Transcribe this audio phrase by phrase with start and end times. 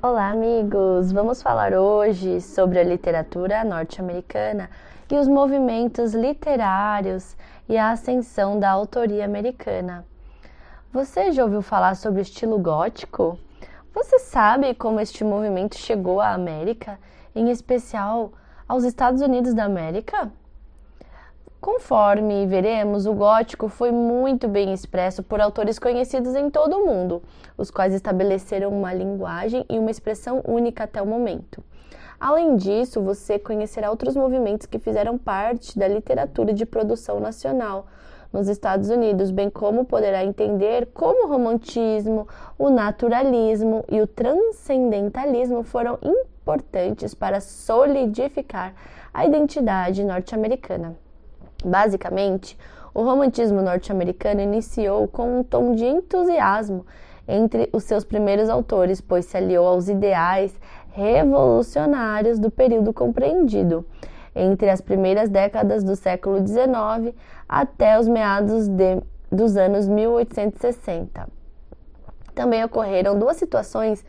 [0.00, 1.10] Olá, amigos!
[1.10, 4.70] Vamos falar hoje sobre a literatura norte-americana
[5.10, 7.36] e os movimentos literários
[7.68, 10.06] e a ascensão da autoria americana.
[10.92, 13.40] Você já ouviu falar sobre o estilo gótico?
[13.92, 16.96] Você sabe como este movimento chegou à América,
[17.34, 18.30] em especial
[18.68, 20.30] aos Estados Unidos da América?
[21.60, 27.20] Conforme veremos, o gótico foi muito bem expresso por autores conhecidos em todo o mundo,
[27.56, 31.60] os quais estabeleceram uma linguagem e uma expressão única até o momento.
[32.20, 37.88] Além disso, você conhecerá outros movimentos que fizeram parte da literatura de produção nacional
[38.32, 45.64] nos Estados Unidos, bem como poderá entender como o romantismo, o naturalismo e o transcendentalismo
[45.64, 48.74] foram importantes para solidificar
[49.12, 51.07] a identidade norte-americana.
[51.64, 52.56] Basicamente,
[52.94, 56.86] o romantismo norte-americano iniciou com um tom de entusiasmo
[57.26, 60.58] entre os seus primeiros autores, pois se aliou aos ideais
[60.92, 63.84] revolucionários do período compreendido
[64.34, 67.14] entre as primeiras décadas do século XIX
[67.48, 71.28] até os meados de, dos anos 1860.
[72.34, 74.04] Também ocorreram duas situações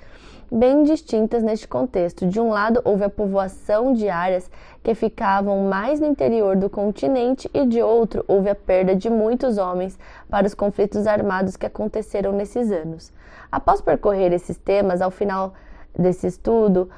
[0.51, 2.25] bem distintas neste contexto.
[2.25, 4.49] De um lado, houve a povoação de áreas
[4.83, 9.57] que ficavam mais no interior do continente, e de outro, houve a perda de muitos
[9.57, 13.11] homens para os conflitos armados que aconteceram nesses anos.
[13.51, 15.53] Após percorrer esses temas, ao final
[15.97, 16.89] desse estudo,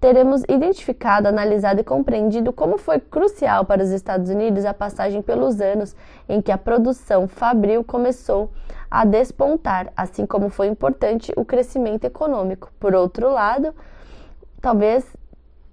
[0.00, 5.62] teremos identificado, analisado e compreendido como foi crucial para os Estados Unidos a passagem pelos
[5.62, 5.96] anos
[6.28, 8.50] em que a produção fabril começou
[8.94, 12.70] a despontar, assim como foi importante o crescimento econômico.
[12.78, 13.74] Por outro lado,
[14.60, 15.04] talvez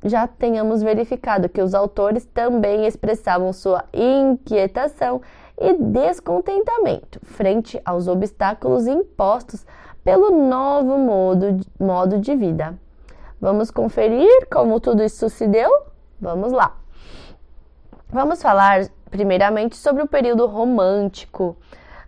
[0.04, 5.22] já tenhamos verificado que os autores também expressavam sua inquietação
[5.56, 9.68] e descontentamento frente aos obstáculos impostos
[10.04, 12.76] pelo novo modo, modo de vida.
[13.40, 15.70] Vamos conferir como tudo isso se deu?
[16.20, 16.76] Vamos lá.
[18.10, 21.56] Vamos falar primeiramente sobre o período romântico.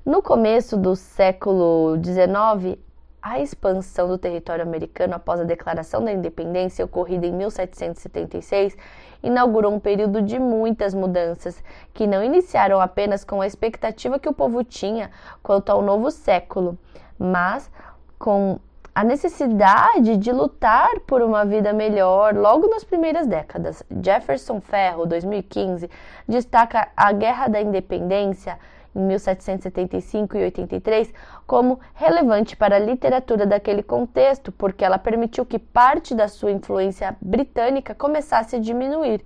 [0.06, 2.78] No começo do século XIX,
[3.22, 8.76] a expansão do território americano após a declaração da independência, ocorrida em 1776,
[9.24, 11.64] inaugurou um período de muitas mudanças,
[11.94, 15.10] que não iniciaram apenas com a expectativa que o povo tinha
[15.42, 16.78] quanto ao novo século,
[17.18, 17.72] mas
[18.20, 18.60] com
[18.94, 23.82] a necessidade de lutar por uma vida melhor logo nas primeiras décadas.
[24.04, 25.90] Jefferson Ferro, 2015,
[26.28, 28.60] destaca a Guerra da Independência
[29.00, 31.14] 1775 e 83
[31.46, 37.16] como relevante para a literatura daquele contexto, porque ela permitiu que parte da sua influência
[37.22, 39.24] britânica começasse a diminuir.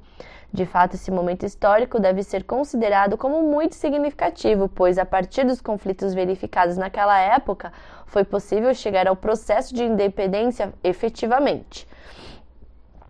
[0.52, 5.60] De fato, esse momento histórico deve ser considerado como muito significativo, pois a partir dos
[5.60, 7.72] conflitos verificados naquela época,
[8.06, 11.88] foi possível chegar ao processo de independência efetivamente.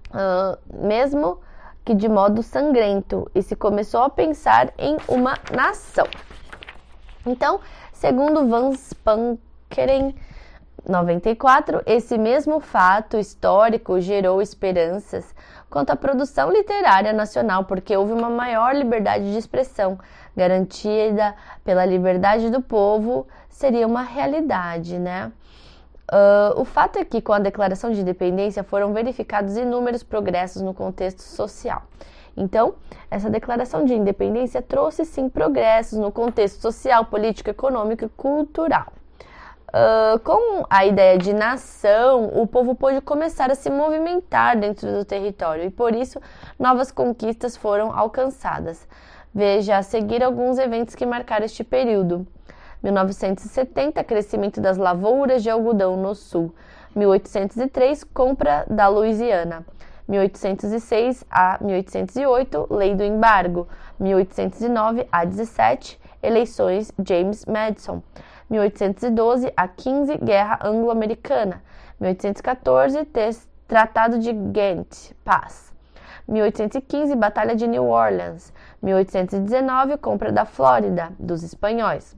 [0.10, 0.58] Uh,
[0.88, 1.40] mesmo
[1.86, 6.06] que de modo sangrento, e se começou a pensar em uma nação.
[7.28, 7.60] Então,
[7.94, 10.16] segundo Van Spankeren,
[10.88, 15.36] 94, esse mesmo fato histórico gerou esperanças
[15.70, 20.00] quanto à produção literária nacional, porque houve uma maior liberdade de expressão,
[20.36, 25.32] garantida pela liberdade do povo, seria uma realidade, né?
[26.10, 30.74] Uh, o fato é que, com a declaração de independência, foram verificados inúmeros progressos no
[30.74, 31.84] contexto social.
[32.38, 32.76] Então,
[33.10, 38.94] essa declaração de independência trouxe sim progressos no contexto social, político, econômico e cultural.
[39.70, 45.04] Uh, com a ideia de nação, o povo pôde começar a se movimentar dentro do
[45.04, 46.22] território e por isso
[46.58, 48.88] novas conquistas foram alcançadas.
[49.36, 52.26] Veja a seguir alguns eventos que marcaram este período.
[52.82, 56.54] 1970, crescimento das lavouras de algodão no sul.
[56.96, 59.66] 1803, compra da Louisiana.
[60.08, 63.68] 1806 a 1808, Lei do Embargo,
[64.00, 68.02] 1809 a 17, eleições James Madison,
[68.50, 71.62] 1812 a 15, Guerra Anglo-Americana,
[72.00, 73.06] 1814,
[73.68, 75.74] Tratado de Ghent, paz,
[76.28, 82.16] 1815, Batalha de New Orleans, 1819, compra da Flórida dos espanhóis.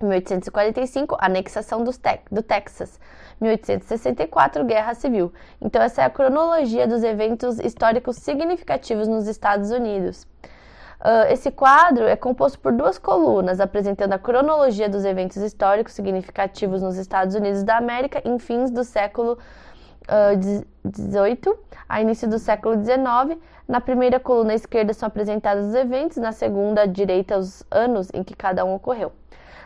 [0.00, 2.98] 1845, anexação do Texas.
[3.40, 5.32] 1864, Guerra Civil.
[5.60, 10.26] Então, essa é a cronologia dos eventos históricos significativos nos Estados Unidos.
[11.00, 16.82] Uh, esse quadro é composto por duas colunas, apresentando a cronologia dos eventos históricos significativos
[16.82, 19.38] nos Estados Unidos da América em fins do século
[20.06, 21.58] XVIII uh,
[21.88, 23.40] a início do século XIX.
[23.66, 28.22] Na primeira coluna esquerda são apresentados os eventos, na segunda à direita os anos em
[28.22, 29.10] que cada um ocorreu.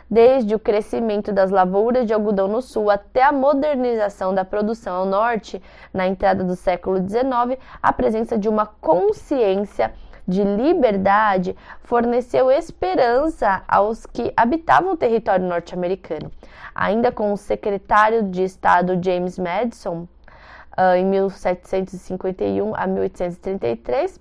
[0.09, 5.05] Desde o crescimento das lavouras de algodão no sul até a modernização da produção ao
[5.05, 5.61] norte,
[5.93, 9.93] na entrada do século XIX, a presença de uma consciência
[10.27, 16.31] de liberdade forneceu esperança aos que habitavam o território norte-americano.
[16.73, 20.07] Ainda com o secretário de Estado James Madison,
[20.77, 24.19] uh, em 1751 a 1833,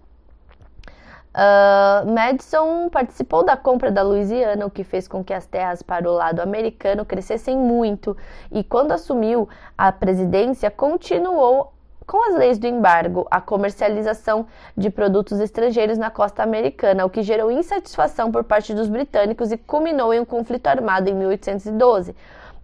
[1.35, 6.09] Uh, Madison participou da compra da Louisiana, o que fez com que as terras para
[6.09, 8.17] o lado americano crescessem muito,
[8.53, 11.73] e quando assumiu a presidência, continuou
[12.07, 14.47] com as leis do embargo a comercialização
[14.77, 19.57] de produtos estrangeiros na costa americana, o que gerou insatisfação por parte dos britânicos e
[19.57, 22.15] culminou em um conflito armado em 1812.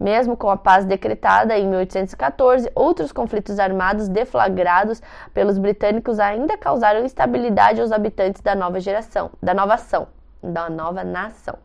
[0.00, 5.02] Mesmo com a paz decretada em 1814, outros conflitos armados deflagrados
[5.34, 10.08] pelos britânicos ainda causaram instabilidade aos habitantes da nova geração, da nova ação,
[10.42, 11.58] da nova nação.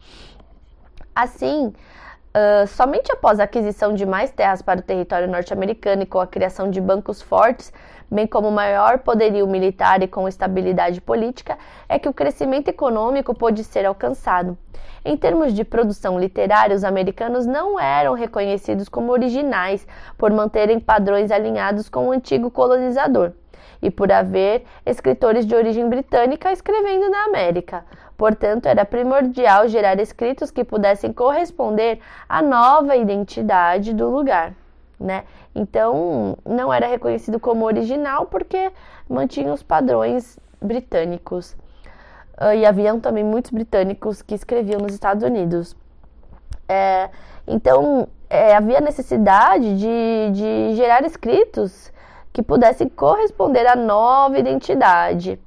[1.16, 1.74] Assim,
[2.36, 6.28] Uh, somente após a aquisição de mais terras para o território norte-americano e com a
[6.28, 7.72] criação de bancos fortes,
[8.10, 11.58] bem como maior poderio militar e com estabilidade política,
[11.88, 14.58] é que o crescimento econômico pôde ser alcançado.
[15.04, 19.88] Em termos de produção literária, os americanos não eram reconhecidos como originais
[20.18, 23.32] por manterem padrões alinhados com o antigo colonizador
[23.82, 27.86] e por haver escritores de origem britânica escrevendo na América.
[28.18, 34.54] Portanto, era primordial gerar escritos que pudessem corresponder à nova identidade do lugar.
[35.00, 35.26] Né?
[35.54, 38.72] Então, não era reconhecido como original porque
[39.10, 41.56] mantinha os padrões britânicos.
[42.40, 45.76] Uh, e haviam também muitos britânicos que escreviam nos Estados Unidos.
[46.68, 47.10] É,
[47.48, 51.94] então, é, havia necessidade de, de gerar escritos
[52.34, 55.40] que pudessem corresponder à nova identidade.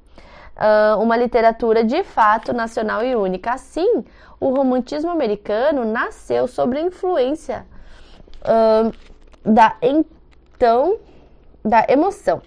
[0.55, 3.53] Uh, uma literatura de fato nacional e única.
[3.53, 4.03] Assim,
[4.39, 7.65] o romantismo americano nasceu sob a influência
[8.41, 8.91] uh,
[9.43, 10.97] da então
[11.63, 12.41] da emoção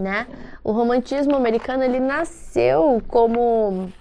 [0.00, 0.26] né?
[0.64, 3.92] O romantismo americano ele nasceu como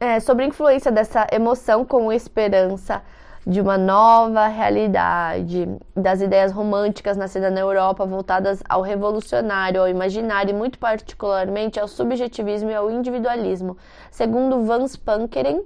[0.00, 3.02] é, sobre a influência dessa emoção com esperança
[3.46, 5.66] de uma nova realidade,
[5.96, 11.88] das ideias românticas nascidas na Europa voltadas ao revolucionário, ao imaginário e muito particularmente ao
[11.88, 13.78] subjetivismo e ao individualismo.
[14.10, 15.62] Segundo Vance Pankeren,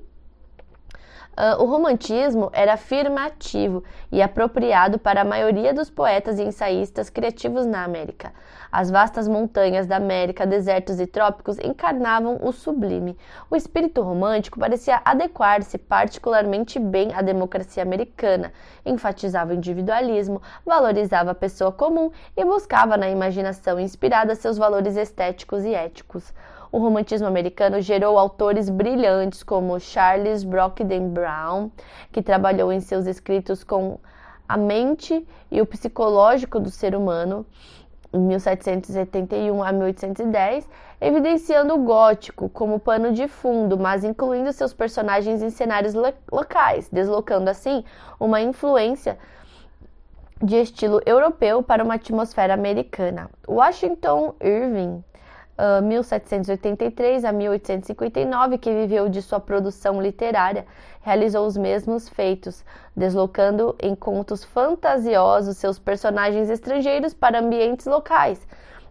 [1.32, 7.64] Uh, o romantismo era afirmativo e apropriado para a maioria dos poetas e ensaístas criativos
[7.64, 8.34] na América.
[8.70, 13.16] As vastas montanhas da América, desertos e trópicos encarnavam o sublime.
[13.50, 18.52] O espírito romântico parecia adequar-se particularmente bem à democracia americana,
[18.84, 25.64] enfatizava o individualismo, valorizava a pessoa comum e buscava na imaginação inspirada seus valores estéticos
[25.64, 26.34] e éticos
[26.72, 31.70] o romantismo americano gerou autores brilhantes como Charles Brockden Brown,
[32.10, 34.00] que trabalhou em seus escritos com
[34.48, 37.44] a mente e o psicológico do ser humano,
[38.10, 45.42] em 1771 a 1810, evidenciando o gótico como pano de fundo, mas incluindo seus personagens
[45.42, 45.94] em cenários
[46.30, 47.84] locais, deslocando assim
[48.18, 49.18] uma influência
[50.42, 53.30] de estilo europeu para uma atmosfera americana.
[53.46, 55.04] Washington Irving
[55.82, 60.66] 1783 ah, a 1859, que viveu de sua produção literária,
[61.02, 62.64] realizou os mesmos feitos,
[62.96, 68.46] deslocando em contos fantasiosos seus personagens estrangeiros para ambientes locais,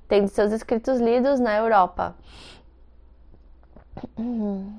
[0.08, 2.16] tendo seus escritos lidos na Europa.
[4.18, 4.72] Uh,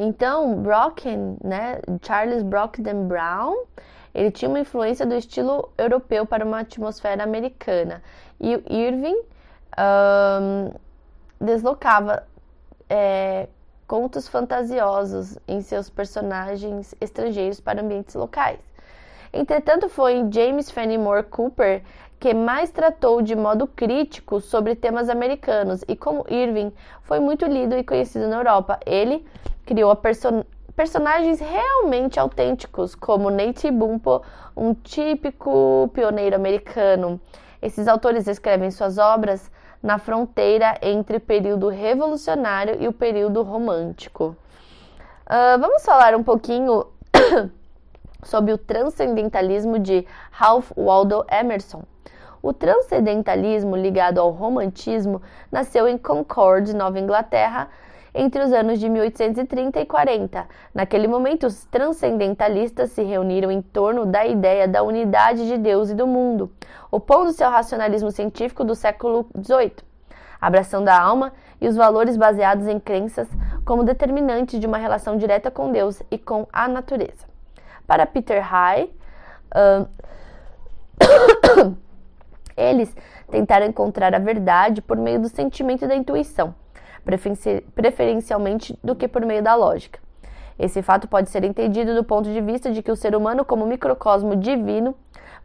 [0.00, 3.64] então, Brocken, né, Charles Brockden Brown,
[4.14, 8.02] ele tinha uma influência do estilo europeu para uma atmosfera americana.
[8.40, 9.22] E Irving
[11.40, 12.26] deslocava
[12.88, 13.48] é,
[13.86, 18.60] contos fantasiosos em seus personagens estrangeiros para ambientes locais.
[19.32, 21.82] Entretanto, foi James Fenimore Cooper
[22.20, 26.70] que mais tratou de modo crítico sobre temas americanos e como Irving
[27.02, 29.24] foi muito lido e conhecido na Europa, ele
[29.64, 30.44] criou person
[30.76, 34.22] personagens realmente autênticos, como Nate Bumpo,
[34.56, 37.20] um típico pioneiro americano.
[37.60, 39.50] Esses autores escrevem suas obras
[39.82, 44.36] na fronteira entre o período revolucionário e o período romântico.
[45.26, 46.86] Uh, vamos falar um pouquinho
[48.22, 51.82] sobre o transcendentalismo de Ralph Waldo Emerson.
[52.42, 55.20] O transcendentalismo ligado ao romantismo
[55.52, 57.68] nasceu em Concord, Nova Inglaterra,
[58.14, 60.46] entre os anos de 1830 e 40.
[60.74, 65.94] Naquele momento, os transcendentalistas se reuniram em torno da ideia da unidade de Deus e
[65.94, 66.52] do mundo,
[66.90, 69.76] opondo-se ao racionalismo científico do século XVIII.
[70.40, 73.28] abração da alma e os valores baseados em crenças
[73.64, 77.28] como determinantes de uma relação direta com Deus e com a natureza.
[77.86, 78.90] Para Peter High,
[79.54, 81.76] uh,
[82.56, 82.94] eles
[83.30, 86.54] tentaram encontrar a verdade por meio do sentimento e da intuição,
[87.74, 89.98] preferencialmente do que por meio da lógica.
[90.58, 93.66] Esse fato pode ser entendido do ponto de vista de que o ser humano, como
[93.66, 94.94] microcosmo divino,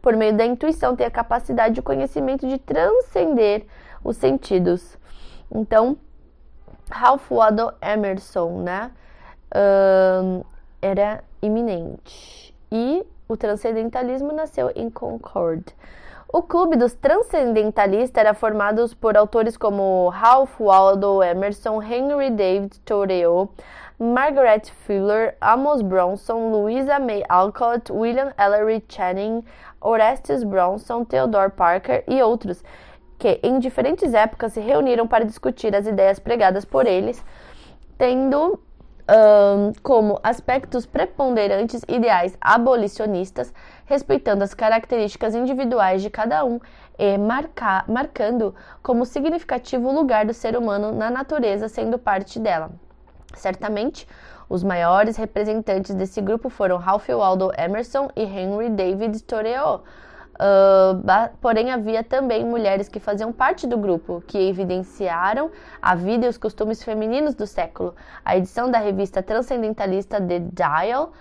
[0.02, 3.66] por meio da intuição, tem a capacidade de conhecimento de transcender
[4.04, 4.96] os sentidos.
[5.50, 5.96] Então,
[6.90, 8.90] Ralph Waldo Emerson, né,
[10.82, 12.54] era iminente.
[12.70, 15.64] E o transcendentalismo nasceu em Concord.
[16.28, 23.48] O clube dos transcendentalistas era formado por autores como Ralph Waldo Emerson, Henry David Thoreau,
[23.96, 29.44] Margaret Fuller, Amos Bronson, Louisa May Alcott, William Ellery Channing,
[29.80, 32.62] Orestes Bronson, Theodore Parker e outros,
[33.18, 37.24] que em diferentes épocas se reuniram para discutir as ideias pregadas por eles,
[37.96, 38.58] tendo
[39.08, 43.54] um, como aspectos preponderantes ideais abolicionistas,
[43.86, 46.60] respeitando as características individuais de cada um
[46.98, 52.70] e marcar, marcando como significativo o lugar do ser humano na natureza sendo parte dela.
[53.34, 54.06] Certamente,
[54.48, 59.82] os maiores representantes desse grupo foram Ralph Waldo Emerson e Henry David Thoreau,
[60.36, 61.00] Uh,
[61.40, 65.50] porém, havia também mulheres que faziam parte do grupo, que evidenciaram
[65.80, 67.94] a vida e os costumes femininos do século.
[68.24, 71.12] A edição da revista transcendentalista The Dial,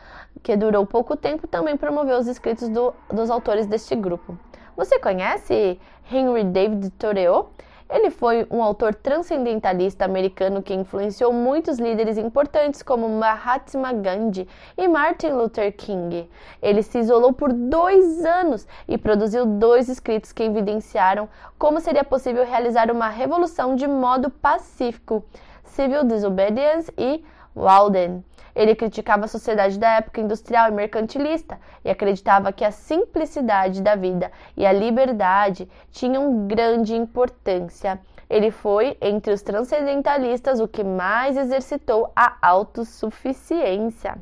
[0.46, 4.38] que durou pouco tempo, também promoveu os escritos do, dos autores deste grupo.
[4.78, 5.80] Você conhece
[6.12, 7.50] Henry David Thoreau?
[7.90, 14.48] Ele foi um autor transcendentalista americano que influenciou muitos líderes importantes como Mahatma Gandhi
[14.78, 16.30] e Martin Luther King.
[16.62, 22.46] Ele se isolou por dois anos e produziu dois escritos que evidenciaram como seria possível
[22.46, 25.26] realizar uma revolução de modo pacífico:
[25.64, 27.26] Civil Disobedience e
[27.56, 28.24] Walden.
[28.56, 33.96] Ele criticava a sociedade da época industrial e mercantilista e acreditava que a simplicidade da
[33.96, 38.00] vida e a liberdade tinham grande importância.
[38.30, 44.18] Ele foi, entre os transcendentalistas, o que mais exercitou a autossuficiência.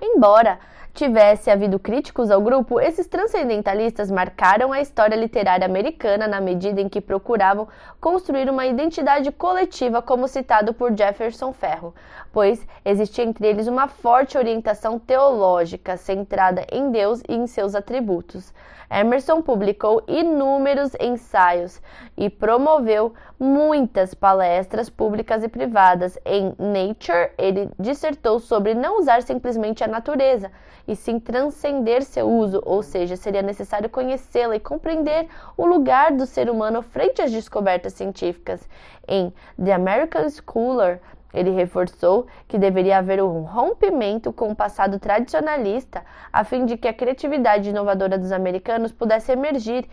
[0.00, 0.58] Embora
[0.94, 6.88] tivesse havido críticos ao grupo, esses transcendentalistas marcaram a história literária americana na medida em
[6.88, 7.66] que procuravam
[8.00, 11.92] construir uma identidade coletiva, como citado por Jefferson Ferro,
[12.34, 18.52] pois existia entre eles uma forte orientação teológica centrada em Deus e em seus atributos.
[18.90, 21.80] Emerson publicou inúmeros ensaios
[22.16, 26.18] e promoveu muitas palestras públicas e privadas.
[26.24, 30.50] Em Nature, ele dissertou sobre não usar simplesmente a natureza,
[30.86, 36.26] e sim transcender seu uso, ou seja, seria necessário conhecê-la e compreender o lugar do
[36.26, 38.68] ser humano frente às descobertas científicas.
[39.08, 41.00] Em The American Schooler,
[41.34, 46.88] ele reforçou que deveria haver um rompimento com o passado tradicionalista a fim de que
[46.88, 49.86] a criatividade inovadora dos americanos pudesse emergir.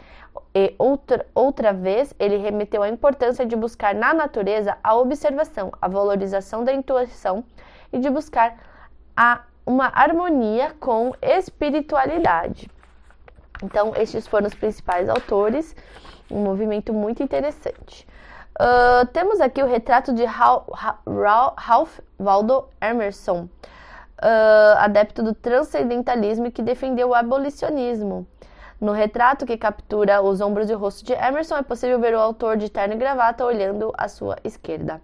[0.53, 5.87] E outra, outra vez, ele remeteu à importância de buscar na natureza a observação, a
[5.87, 7.43] valorização da intuição
[7.91, 8.57] e de buscar
[9.17, 12.69] a uma harmonia com espiritualidade.
[13.63, 15.75] Então, estes foram os principais autores,
[16.29, 18.07] um movimento muito interessante.
[18.59, 23.47] Uh, temos aqui o retrato de Ralph Waldo Emerson,
[24.21, 28.27] uh, adepto do transcendentalismo que defendeu o abolicionismo.
[28.79, 32.19] No retrato que captura os ombros e o rosto de Emerson, é possível ver o
[32.19, 35.01] autor de terno e gravata olhando à sua esquerda.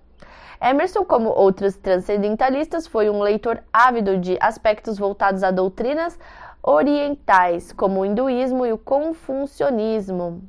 [0.60, 6.18] Emerson, como outros transcendentalistas, foi um leitor ávido de aspectos voltados a doutrinas
[6.64, 10.42] orientais, como o hinduísmo e o confucionismo,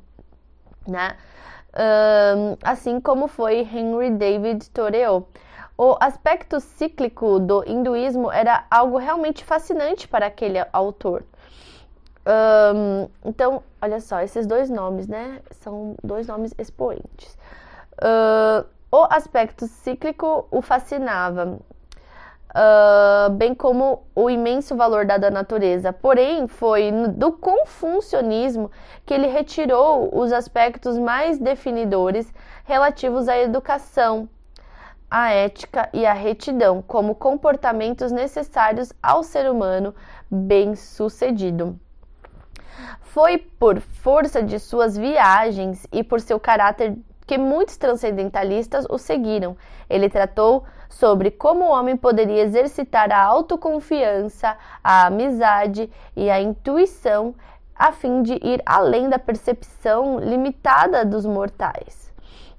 [0.87, 1.15] né?
[1.73, 5.27] Um, assim como foi Henry David Thoreau.
[5.77, 11.23] O aspecto cíclico do hinduísmo era algo realmente fascinante para aquele autor.
[12.25, 15.41] Um, então, olha só, esses dois nomes, né?
[15.51, 17.37] São dois nomes expoentes.
[18.01, 21.59] Uh, o aspecto cíclico o fascinava,
[22.49, 25.93] uh, bem como o imenso valor dado à natureza.
[25.93, 28.71] Porém, foi do confucionismo
[29.05, 32.31] que ele retirou os aspectos mais definidores
[32.65, 34.29] relativos à educação,
[35.09, 39.93] à ética e à retidão, como comportamentos necessários ao ser humano
[40.29, 41.79] bem-sucedido.
[43.01, 49.57] Foi por força de suas viagens e por seu caráter que muitos transcendentalistas o seguiram.
[49.89, 57.35] Ele tratou sobre como o homem poderia exercitar a autoconfiança, a amizade e a intuição
[57.79, 62.09] a fim de ir além da percepção limitada dos mortais.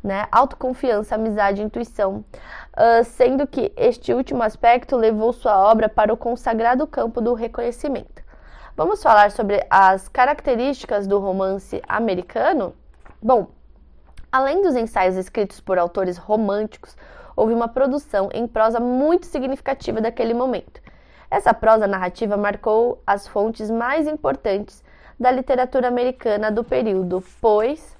[0.02, 0.26] né?
[0.32, 2.24] Autoconfiança, amizade, intuição,
[2.72, 8.22] uh, sendo que este último aspecto levou sua obra para o consagrado campo do reconhecimento.
[8.74, 12.74] Vamos falar sobre as características do romance americano?
[13.20, 13.48] Bom,
[14.32, 16.96] além dos ensaios escritos por autores românticos,
[17.40, 20.78] houve uma produção em prosa muito significativa daquele momento.
[21.30, 24.84] Essa prosa narrativa marcou as fontes mais importantes
[25.18, 27.96] da literatura americana do período, pois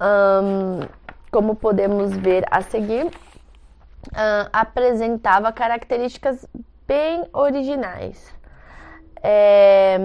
[0.00, 0.86] um,
[1.32, 6.46] como podemos ver a seguir, uh, apresentava características
[6.86, 8.32] bem originais.
[9.20, 9.98] É,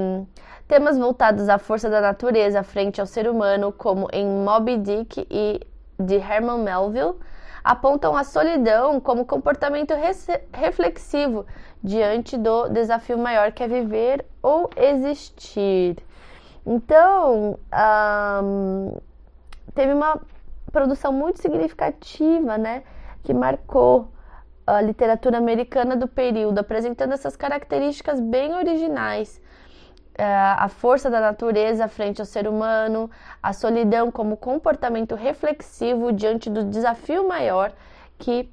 [0.68, 5.60] temas voltados à força da natureza frente ao ser humano, como em Moby Dick e
[6.00, 7.14] de Herman Melville,
[7.64, 9.94] apontam a solidão como comportamento
[10.54, 11.46] reflexivo
[11.84, 15.98] diante do desafio maior que é viver ou existir.
[16.66, 17.58] Então,
[19.74, 20.22] teve uma
[20.72, 22.84] produção muito significativa, né,
[23.24, 24.12] que marcou
[24.66, 29.42] a literatura americana do período, apresentando essas características bem originais.
[30.22, 30.24] É,
[30.56, 33.10] a força da natureza frente ao ser humano,
[33.42, 37.74] a solidão como comportamento reflexivo diante do desafio maior
[38.20, 38.48] que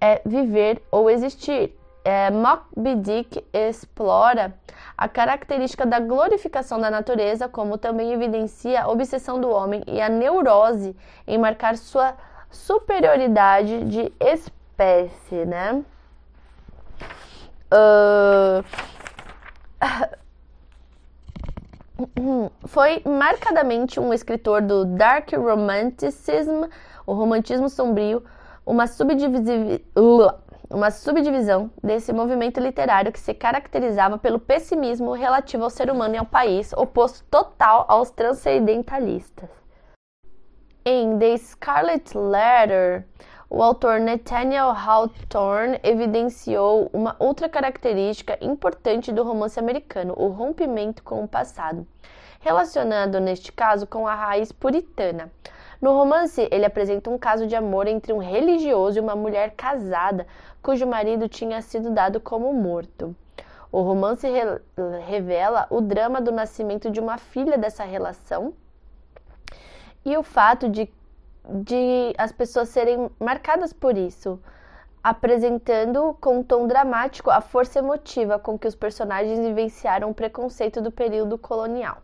[0.00, 4.54] é viver ou existir é, Moby Dick explora
[4.96, 10.08] a característica da glorificação da natureza, como também evidencia a obsessão do homem e a
[10.08, 10.96] neurose
[11.26, 12.14] em marcar sua
[12.50, 15.84] superioridade de espécie, né?
[17.70, 18.64] Uh...
[22.64, 26.64] Foi marcadamente um escritor do Dark Romanticism,
[27.06, 28.22] o romantismo sombrio,
[28.64, 28.86] uma
[30.70, 36.18] uma subdivisão desse movimento literário que se caracterizava pelo pessimismo relativo ao ser humano e
[36.18, 39.50] ao país, oposto total aos transcendentalistas.
[40.84, 43.06] Em The Scarlet Letter,
[43.50, 51.24] o autor Nathaniel Hawthorne evidenciou uma outra característica importante do romance americano, o rompimento com
[51.24, 51.84] o passado,
[52.38, 55.32] relacionado neste caso com a raiz puritana.
[55.82, 60.28] No romance, ele apresenta um caso de amor entre um religioso e uma mulher casada,
[60.62, 63.16] cujo marido tinha sido dado como morto.
[63.72, 64.60] O romance re
[65.06, 68.52] revela o drama do nascimento de uma filha dessa relação
[70.04, 70.88] e o fato de,
[71.48, 74.40] de as pessoas serem marcadas por isso,
[75.02, 80.80] apresentando com um tom dramático a força emotiva com que os personagens vivenciaram o preconceito
[80.80, 81.98] do período colonial.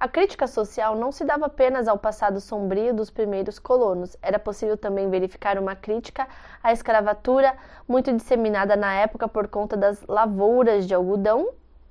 [0.00, 4.76] A crítica social não se dava apenas ao passado sombrio dos primeiros colonos, era possível
[4.76, 6.26] também verificar uma crítica
[6.60, 7.54] à escravatura,
[7.86, 11.50] muito disseminada na época por conta das lavouras de algodão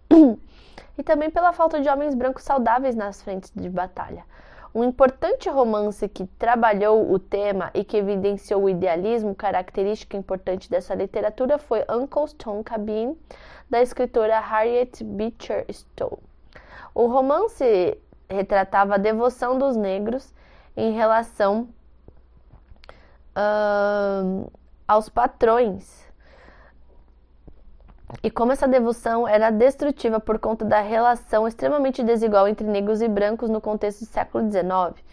[0.98, 4.26] e também pela falta de homens brancos saudáveis nas frentes de batalha.
[4.74, 10.96] Um importante romance que trabalhou o tema e que evidenciou o idealismo, característica importante dessa
[10.96, 13.18] literatura, foi Uncle Stone Cabin,
[13.70, 16.20] da escritora Harriet Beecher Stowe.
[16.96, 17.98] O romance
[18.30, 20.34] retratava a devoção dos negros
[20.76, 21.68] em relação
[23.36, 24.50] uh,
[24.88, 26.11] aos patrões.
[28.24, 33.08] E como essa devoção era destrutiva por conta da relação extremamente desigual entre negros e
[33.08, 35.04] brancos no contexto do século XIX.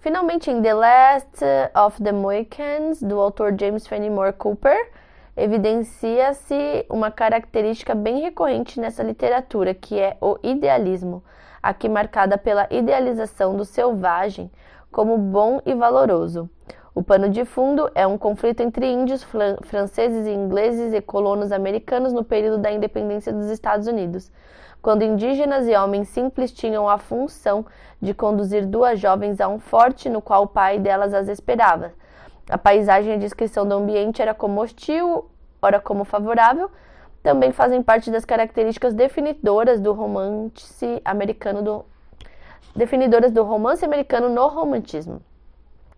[0.00, 4.90] Finalmente, em The Last of the Mohicans, do autor James Fenimore Cooper,
[5.36, 11.22] evidencia-se uma característica bem recorrente nessa literatura, que é o idealismo,
[11.62, 14.50] aqui marcada pela idealização do selvagem
[14.90, 16.48] como bom e valoroso.
[17.00, 19.24] O pano de fundo é um conflito entre índios,
[19.62, 24.30] franceses e ingleses e colonos americanos no período da independência dos Estados Unidos,
[24.82, 27.64] quando indígenas e homens simples tinham a função
[28.02, 31.92] de conduzir duas jovens a um forte no qual o pai delas as esperava
[32.50, 35.24] a paisagem e a descrição do ambiente era como hostil,
[35.62, 36.70] ora como favorável,
[37.22, 41.82] também fazem parte das características definidoras do romance americano do
[42.76, 45.22] definidoras do romance americano no romantismo.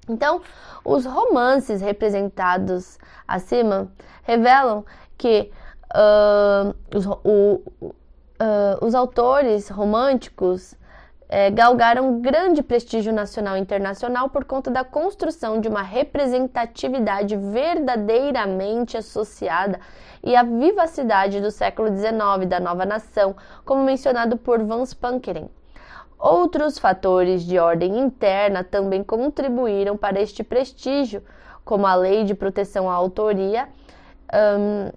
[0.09, 0.41] Então,
[0.85, 3.91] os romances representados acima
[4.23, 4.85] revelam
[5.17, 5.51] que
[5.95, 10.77] uh, os, o, uh, os autores românticos
[11.29, 18.99] é, galgaram grande prestígio nacional e internacional por conta da construção de uma representatividade verdadeiramente
[18.99, 19.81] associada
[20.23, 23.35] e à vivacidade do século XIX da nova nação,
[23.65, 25.49] como mencionado por Vance Pankeren.
[26.23, 31.21] Outros fatores de ordem interna também contribuíram para este prestígio,
[31.65, 33.69] como a lei de proteção à autoria
[34.33, 34.93] um,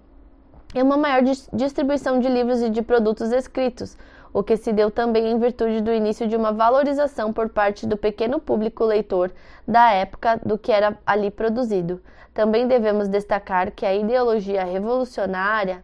[0.72, 3.98] e uma maior distribuição de livros e de produtos escritos,
[4.32, 7.96] o que se deu também em virtude do início de uma valorização por parte do
[7.96, 9.32] pequeno público leitor
[9.66, 12.00] da época do que era ali produzido.
[12.32, 15.82] Também devemos destacar que a ideologia revolucionária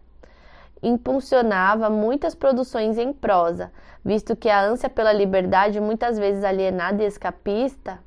[0.82, 3.72] impulsionava muitas produções em prosa,
[4.04, 8.00] visto que a ânsia pela liberdade, muitas vezes alienada e escapista,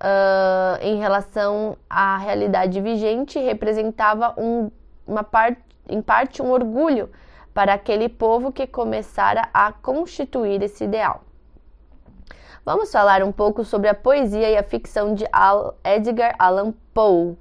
[0.00, 4.70] uh, em relação à realidade vigente, representava um,
[5.06, 7.10] uma parte, em parte um orgulho
[7.54, 11.22] para aquele povo que começara a constituir esse ideal.
[12.64, 15.24] Vamos falar um pouco sobre a poesia e a ficção de
[15.82, 17.36] Edgar Allan Poe,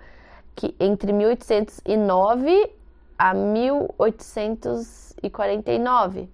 [0.55, 2.78] que entre 1809
[3.19, 6.29] a 1849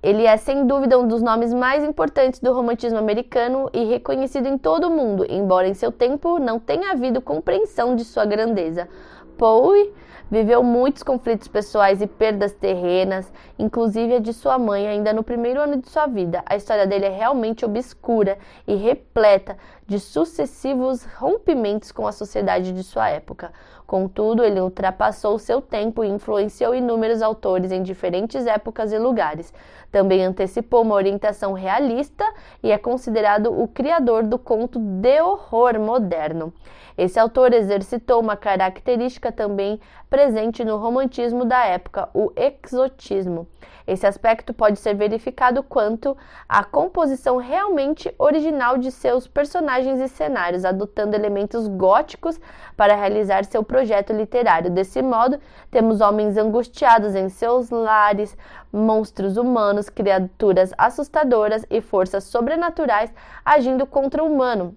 [0.00, 4.56] ele é sem dúvida um dos nomes mais importantes do romantismo americano e reconhecido em
[4.56, 8.88] todo o mundo, embora em seu tempo não tenha havido compreensão de sua grandeza.
[9.36, 9.92] Poe
[10.30, 15.60] viveu muitos conflitos pessoais e perdas terrenas, inclusive a de sua mãe, ainda no primeiro
[15.60, 16.44] ano de sua vida.
[16.46, 22.84] A história dele é realmente obscura e repleta de sucessivos rompimentos com a sociedade de
[22.84, 23.52] sua época.
[23.88, 29.50] Contudo, ele ultrapassou seu tempo e influenciou inúmeros autores em diferentes épocas e lugares.
[29.90, 32.22] Também antecipou uma orientação realista
[32.62, 36.52] e é considerado o criador do conto de horror moderno.
[36.98, 43.46] Esse autor exercitou uma característica também presente no romantismo da época, o exotismo.
[43.88, 46.14] Esse aspecto pode ser verificado quanto
[46.46, 52.38] à composição realmente original de seus personagens e cenários, adotando elementos góticos
[52.76, 54.70] para realizar seu projeto literário.
[54.70, 58.36] Desse modo, temos homens angustiados em seus lares,
[58.70, 63.10] monstros humanos, criaturas assustadoras e forças sobrenaturais
[63.42, 64.76] agindo contra o humano,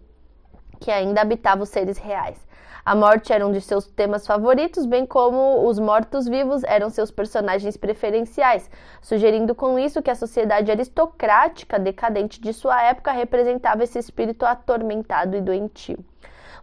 [0.80, 2.40] que ainda habitava os seres reais.
[2.84, 7.78] A morte era um de seus temas favoritos, bem como os mortos-vivos eram seus personagens
[7.78, 8.70] preferenciais,
[9.02, 15.38] sugerindo com isso que a sociedade aristocrática decadente de sua época representava esse espírito atormentado
[15.38, 16.04] e doentio.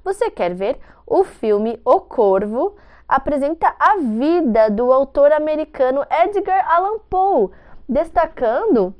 [0.05, 0.79] Você quer ver?
[1.07, 2.77] O filme O Corvo
[3.09, 7.51] apresenta a vida do autor americano Edgar Allan Poe,
[7.89, 8.95] destacando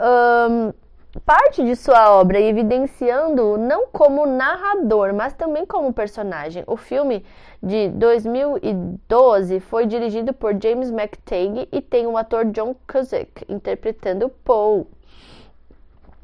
[0.00, 0.72] um,
[1.20, 6.64] parte de sua obra e evidenciando-o não como narrador, mas também como personagem.
[6.66, 7.24] O filme
[7.62, 14.86] de 2012 foi dirigido por James McTagg e tem o ator John Cusack interpretando Poe.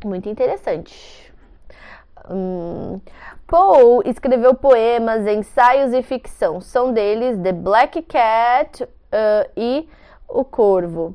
[0.04, 1.32] Muito interessante.
[2.30, 3.00] Hum,
[3.46, 6.60] Poe escreveu poemas, ensaios e ficção.
[6.60, 9.88] São deles The Black Cat uh, e
[10.26, 11.14] O Corvo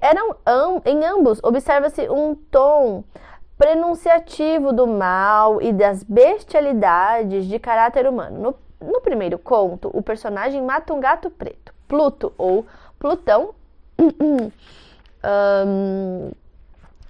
[0.00, 0.36] eram
[0.84, 3.04] em ambos observa-se um tom
[3.60, 8.40] prenunciativo do mal e das bestialidades de caráter humano.
[8.80, 12.64] No, no primeiro conto, o personagem mata um gato preto, Pluto ou
[12.98, 13.54] Plutão,
[15.66, 16.30] um,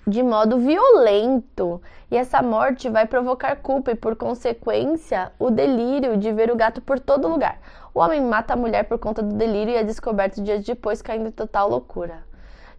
[0.05, 1.81] de modo violento.
[2.11, 6.81] E essa morte vai provocar culpa e, por consequência, o delírio de ver o gato
[6.81, 7.61] por todo lugar.
[7.95, 11.29] O homem mata a mulher por conta do delírio e é descoberto dias depois, caindo
[11.29, 12.29] em total loucura.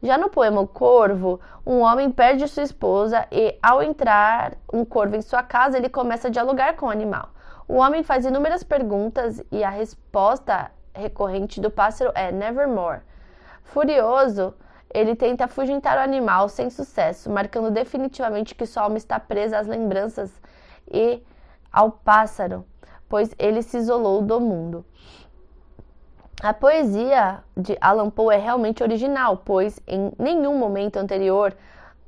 [0.04, 5.16] Já no poema O Corvo, um homem perde sua esposa e, ao entrar um corvo
[5.16, 7.30] em sua casa, ele começa a dialogar com o animal.
[7.68, 13.02] O homem faz inúmeras perguntas e a resposta recorrente do pássaro é Nevermore.
[13.64, 14.56] Furioso,
[14.94, 19.68] ele tenta afugentar o animal sem sucesso, marcando definitivamente que sua alma está presa às
[19.68, 20.32] lembranças
[20.92, 21.22] e
[21.72, 22.66] ao pássaro,
[23.08, 24.84] pois ele se isolou do mundo.
[26.43, 31.56] A poesia de Allan Poe é realmente original, pois em nenhum momento anterior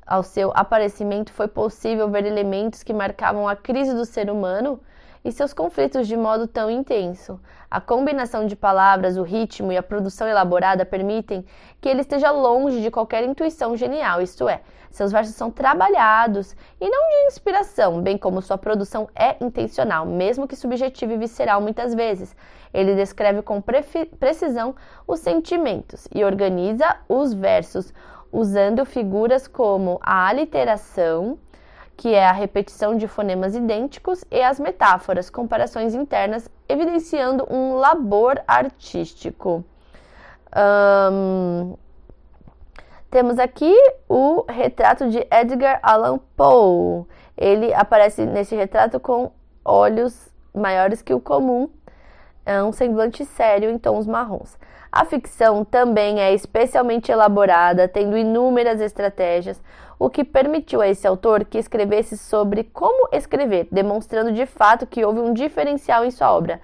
[0.07, 4.79] ao seu aparecimento foi possível ver elementos que marcavam a crise do ser humano
[5.23, 7.39] e seus conflitos de modo tão intenso.
[7.69, 11.45] A combinação de palavras, o ritmo e a produção elaborada permitem
[11.79, 14.61] que ele esteja longe de qualquer intuição genial, isto é,
[14.93, 20.47] seus versos são trabalhados e não de inspiração, bem como sua produção é intencional, mesmo
[20.47, 22.35] que subjetiva e visceral muitas vezes.
[22.71, 24.75] Ele descreve com precisão
[25.07, 27.91] os sentimentos e organiza os versos
[28.31, 31.39] usando figuras como a aliteração,
[31.97, 38.39] que é a repetição de fonemas idênticos, e as metáforas, comparações internas, evidenciando um labor
[38.47, 39.65] artístico.
[40.55, 41.75] Um,
[43.13, 43.71] temos aqui
[44.09, 47.05] o retrato de Edgar Allan Poe.
[47.37, 49.31] Ele aparece nesse retrato com
[49.63, 51.69] olhos maiores que o comum,
[52.43, 54.57] é um semblante sério em tons marrons.
[54.91, 59.61] A ficção também é especialmente elaborada, tendo inúmeras estratégias,
[59.99, 65.05] o que permitiu a esse autor que escrevesse sobre como escrever, demonstrando de fato que
[65.05, 66.59] houve um diferencial em sua obra.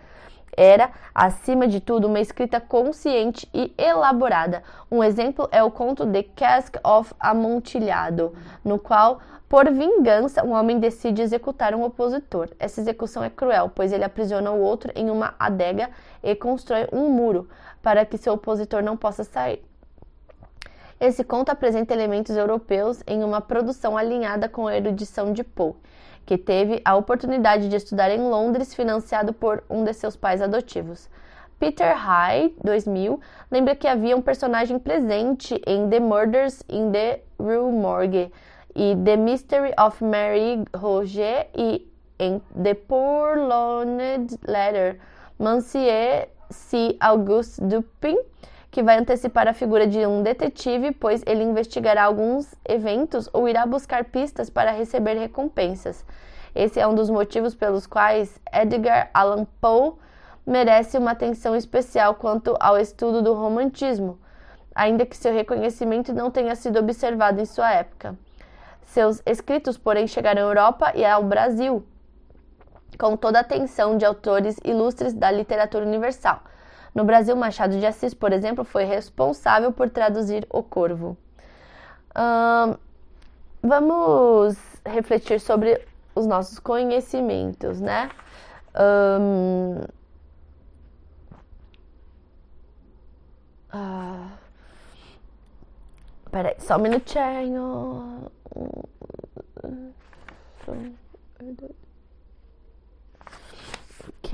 [0.59, 4.61] Era, acima de tudo, uma escrita consciente e elaborada.
[4.91, 10.77] Um exemplo é o conto The Cask of Amontilhado, no qual, por vingança, um homem
[10.77, 12.49] decide executar um opositor.
[12.59, 15.89] Essa execução é cruel, pois ele aprisiona o outro em uma adega
[16.21, 17.47] e constrói um muro
[17.81, 19.63] para que seu opositor não possa sair.
[20.99, 25.73] Esse conto apresenta elementos europeus em uma produção alinhada com a erudição de Poe
[26.29, 31.09] que teve a oportunidade de estudar em Londres, financiado por um de seus pais adotivos.
[31.59, 37.71] Peter High, 2000, lembra que havia um personagem presente em The Murders in the Rue
[37.71, 38.31] Morgue
[38.75, 44.99] e The Mystery of Mary Roger e em The Purloined Letter,
[45.39, 46.95] Monsieur C.
[46.99, 48.19] Auguste Dupin,
[48.71, 53.65] que vai antecipar a figura de um detetive, pois ele investigará alguns eventos ou irá
[53.65, 56.05] buscar pistas para receber recompensas.
[56.53, 59.93] Esse é um dos motivos pelos quais Edgar Allan Poe
[60.45, 64.19] merece uma atenção especial quanto ao estudo do romantismo,
[64.73, 68.15] ainda que seu reconhecimento não tenha sido observado em sua época.
[68.83, 71.83] Seus escritos, porém, chegaram à Europa e ao Brasil,
[72.97, 76.41] com toda a atenção de autores ilustres da literatura universal
[76.93, 81.17] no Brasil, Machado de Assis, por exemplo, foi responsável por traduzir O Corvo.
[83.61, 88.09] vamos refletir sobre os nossos conhecimentos, né?
[88.75, 89.81] Um,
[93.71, 94.37] ah,
[96.31, 98.31] peraí, só um minutinho.
[100.67, 100.95] Ok.
[104.23, 104.29] Ok,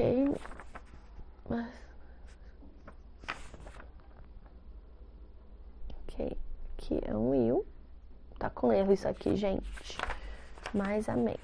[6.95, 7.65] aqui é um il.
[8.37, 9.97] Tá com erro isso aqui, gente.
[10.73, 11.35] Mas amém.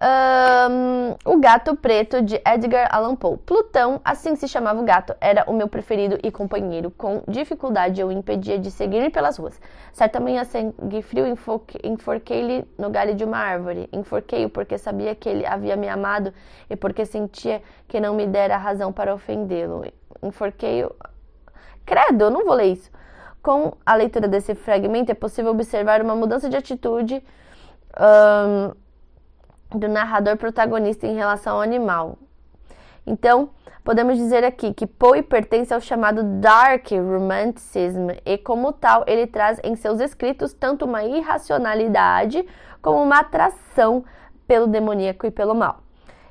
[0.00, 3.36] Um, o Gato Preto de Edgar Allan Poe.
[3.36, 6.90] Plutão, assim se chamava o gato, era o meu preferido e companheiro.
[6.92, 9.60] Com dificuldade eu o impedia de seguir pelas ruas.
[9.92, 11.24] Certa manhã, sangue frio,
[11.82, 13.88] enforquei-lhe no galho de uma árvore.
[13.92, 16.32] Enforquei-o porque sabia que ele havia me amado
[16.70, 19.84] e porque sentia que não me dera razão para ofendê-lo.
[20.22, 20.94] Enforquei-o.
[21.84, 22.88] Credo, eu não vou ler isso.
[23.42, 27.22] Com a leitura desse fragmento, é possível observar uma mudança de atitude
[27.98, 32.18] um, do narrador protagonista em relação ao animal.
[33.06, 33.50] Então,
[33.84, 39.60] podemos dizer aqui que Poe pertence ao chamado Dark Romanticism e, como tal, ele traz
[39.64, 42.46] em seus escritos tanto uma irracionalidade
[42.82, 44.04] como uma atração
[44.46, 45.82] pelo demoníaco e pelo mal.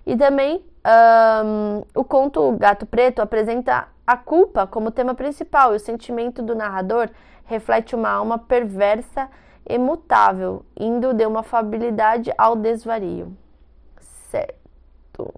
[0.05, 5.79] E também um, o conto Gato Preto apresenta a culpa como tema principal e o
[5.79, 7.09] sentimento do narrador
[7.43, 9.29] reflete uma alma perversa
[9.65, 13.35] e mutável, indo de uma fabilidade ao desvario.
[13.99, 15.33] Certo.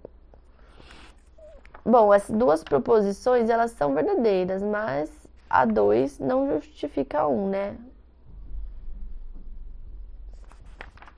[1.84, 5.10] Bom, as duas proposições elas são verdadeiras, mas
[5.50, 7.76] a dois não justifica um, né?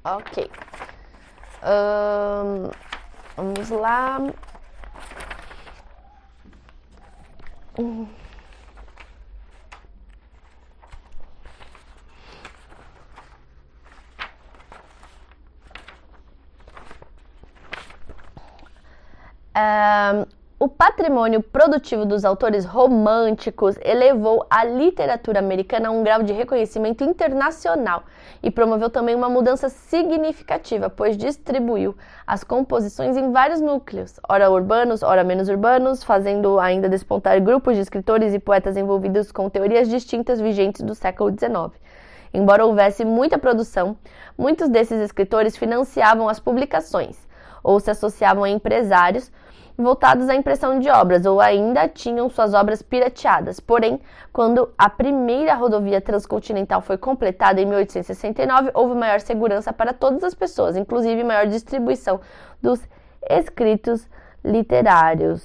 [0.03, 0.49] Ok.
[1.63, 2.90] Um,
[3.35, 4.19] vamos lá.
[19.53, 26.33] Um, o patrimônio produtivo dos autores românticos elevou a literatura americana a um grau de
[26.33, 28.03] reconhecimento internacional
[28.43, 31.97] e promoveu também uma mudança significativa, pois distribuiu
[32.27, 37.81] as composições em vários núcleos, ora urbanos, ora menos urbanos, fazendo ainda despontar grupos de
[37.81, 41.75] escritores e poetas envolvidos com teorias distintas vigentes do século XIX.
[42.31, 43.97] Embora houvesse muita produção,
[44.37, 47.17] muitos desses escritores financiavam as publicações
[47.63, 49.31] ou se associavam a empresários
[49.77, 53.59] voltados à impressão de obras ou ainda tinham suas obras pirateadas.
[53.59, 53.99] Porém,
[54.31, 60.33] quando a primeira rodovia transcontinental foi completada em 1869, houve maior segurança para todas as
[60.33, 62.19] pessoas, inclusive maior distribuição
[62.61, 62.81] dos
[63.29, 64.07] escritos
[64.43, 65.43] literários.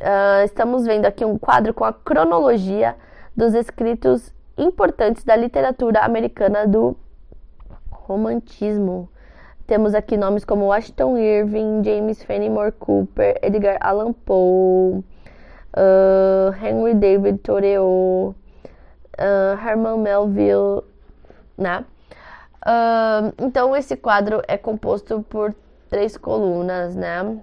[0.00, 2.96] Uh, estamos vendo aqui um quadro com a cronologia
[3.36, 6.96] dos escritos importantes da literatura americana do
[7.90, 9.08] romantismo.
[9.68, 15.04] Temos aqui nomes como Washington Irving, James Fenimore Cooper, Edgar Allan Poe,
[15.76, 18.34] uh, Henry David Thoreau,
[19.18, 20.84] uh, Herman Melville,
[21.54, 21.84] né?
[22.66, 25.54] Uh, então esse quadro é composto por
[25.90, 27.38] três colunas, né?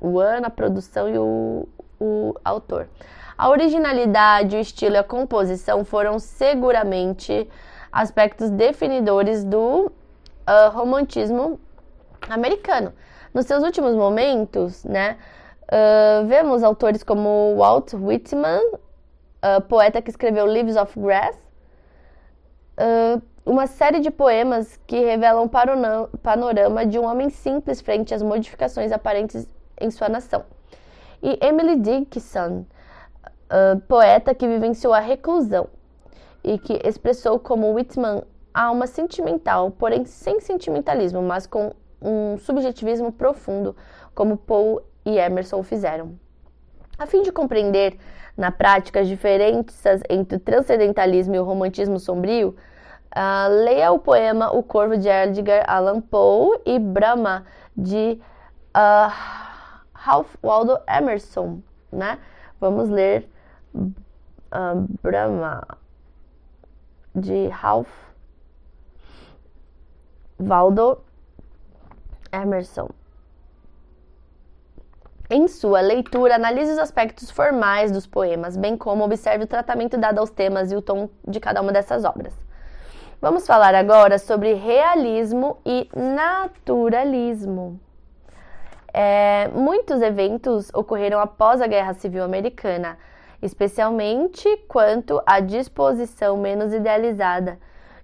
[0.00, 1.68] O ano, a produção e o,
[2.00, 2.88] o autor.
[3.36, 7.46] A originalidade, o estilo e a composição foram seguramente
[7.92, 9.92] aspectos definidores do
[10.46, 11.60] uh, romantismo
[12.28, 12.92] americano.
[13.32, 15.16] Nos seus últimos momentos, né,
[15.66, 21.36] Uh, vemos autores como Walt Whitman, uh, poeta que escreveu Leaves of Grass,
[22.78, 28.22] uh, uma série de poemas que revelam o panorama de um homem simples frente às
[28.22, 29.48] modificações aparentes
[29.80, 30.44] em sua nação.
[31.20, 32.64] E Emily Dickinson,
[33.88, 35.68] poeta que vivenciou a reclusão
[36.42, 43.76] e que expressou como Whitman alma sentimental, porém sem sentimentalismo, mas com um subjetivismo profundo,
[44.14, 46.18] como Paul e Emerson fizeram.
[46.98, 47.98] A fim de compreender
[48.36, 52.56] na prática as diferenças entre o transcendentalismo e o romantismo sombrio,
[53.16, 58.20] uh, leia o poema O Corvo de Edgar Allan Poe e Brahma de
[58.76, 59.12] uh,
[59.92, 62.18] Ralph Waldo Emerson, né?
[62.60, 63.28] Vamos ler
[63.74, 65.66] uh, Brahma
[67.14, 67.88] de Ralph
[70.38, 71.00] Waldo.
[75.28, 80.20] Em sua leitura, analise os aspectos formais dos poemas, bem como observe o tratamento dado
[80.20, 82.32] aos temas e o tom de cada uma dessas obras.
[83.20, 87.80] Vamos falar agora sobre realismo e naturalismo.
[88.92, 92.96] É, muitos eventos ocorreram após a Guerra Civil Americana,
[93.42, 97.58] especialmente quanto à disposição menos idealizada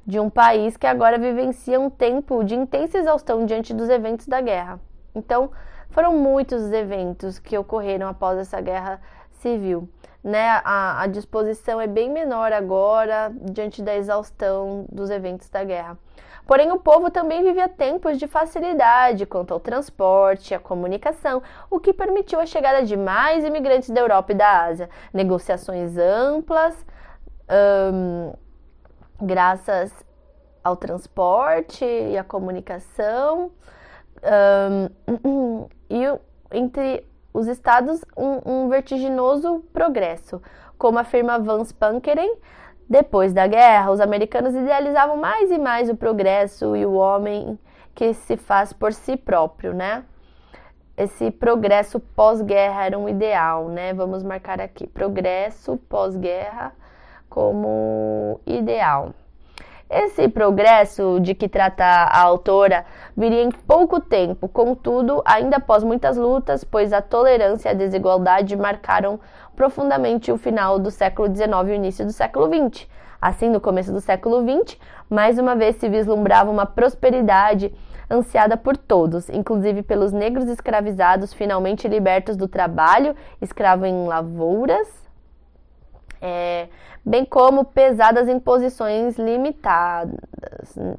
[0.06, 4.40] de um país que agora vivencia um tempo de intensa exaustão diante dos eventos da
[4.40, 4.80] guerra.
[5.14, 5.50] Então,
[5.90, 9.00] foram muitos os eventos que ocorreram após essa guerra
[9.32, 9.88] civil.
[10.24, 10.60] Né?
[10.64, 15.98] A, a disposição é bem menor agora diante da exaustão dos eventos da guerra.
[16.46, 21.92] Porém, o povo também vivia tempos de facilidade quanto ao transporte à comunicação, o que
[21.92, 26.74] permitiu a chegada de mais imigrantes da Europa e da Ásia, negociações amplas,
[29.22, 29.92] graças
[30.62, 33.52] ao transporte e à comunicação,
[35.30, 36.02] um, e
[36.50, 40.42] entre os estados um, um, vertiginoso progresso.
[40.76, 42.36] Como afirma Vance Pankeren,
[42.88, 47.58] depois da guerra, os americanos idealizavam mais e mais o progresso e o homem
[47.94, 50.04] que se faz por si próprio, né?
[50.96, 53.94] Esse progresso pós-guerra era um ideal, né?
[53.94, 56.74] Vamos marcar aqui: progresso pós-guerra
[57.32, 59.14] como ideal.
[59.88, 62.84] Esse progresso de que trata a autora
[63.16, 68.54] viria em pouco tempo, contudo, ainda após muitas lutas, pois a tolerância e a desigualdade
[68.54, 69.18] marcaram
[69.56, 72.86] profundamente o final do século XIX e o início do século XX.
[73.20, 77.72] Assim, no começo do século XX, mais uma vez se vislumbrava uma prosperidade
[78.10, 85.01] ansiada por todos, inclusive pelos negros escravizados finalmente libertos do trabalho escravo em lavouras
[86.22, 86.68] é,
[87.04, 90.16] bem como pesadas imposições limitadas,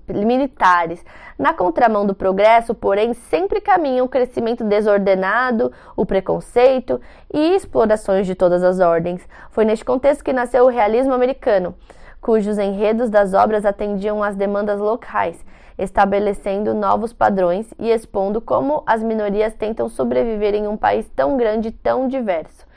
[0.09, 1.03] militares.
[1.39, 6.99] Na contramão do progresso, porém, sempre caminha o crescimento desordenado, o preconceito
[7.33, 9.25] e explorações de todas as ordens.
[9.51, 11.73] Foi neste contexto que nasceu o realismo americano,
[12.21, 15.43] cujos enredos das obras atendiam às demandas locais,
[15.77, 21.69] estabelecendo novos padrões e expondo como as minorias tentam sobreviver em um país tão grande
[21.69, 22.67] e tão diverso.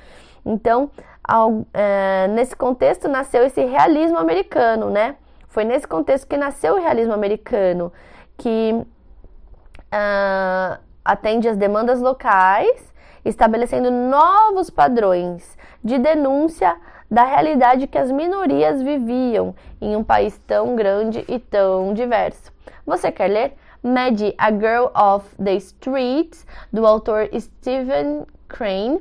[0.46, 0.88] Então,
[1.26, 5.16] ao, é, nesse contexto nasceu esse realismo americano, né?
[5.48, 7.92] Foi nesse contexto que nasceu o realismo americano,
[8.36, 12.92] que uh, atende às demandas locais,
[13.24, 16.76] estabelecendo novos padrões de denúncia
[17.10, 22.52] da realidade que as minorias viviam em um país tão grande e tão diverso.
[22.84, 23.56] Você quer ler?
[23.82, 29.00] Maddie, A Girl of the Streets, do autor Stephen Crane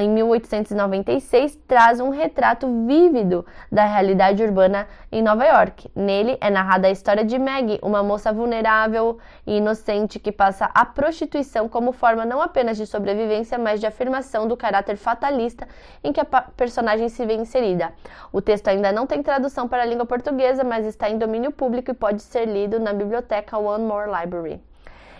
[0.00, 5.90] em 1896, traz um retrato vívido da realidade urbana em Nova York.
[5.94, 10.84] Nele é narrada a história de Maggie, uma moça vulnerável e inocente que passa a
[10.84, 15.68] prostituição como forma não apenas de sobrevivência, mas de afirmação do caráter fatalista
[16.02, 17.92] em que a personagem se vê inserida.
[18.32, 21.90] O texto ainda não tem tradução para a língua portuguesa, mas está em domínio público
[21.90, 24.60] e pode ser lido na biblioteca One More Library.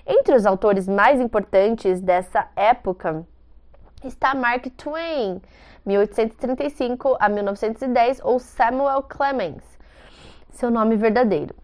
[0.07, 3.27] Entre os autores mais importantes dessa época,
[4.05, 5.41] está Mark Twain,
[5.85, 9.63] 1835 a 1910, ou Samuel Clemens,
[10.51, 11.55] seu nome verdadeiro.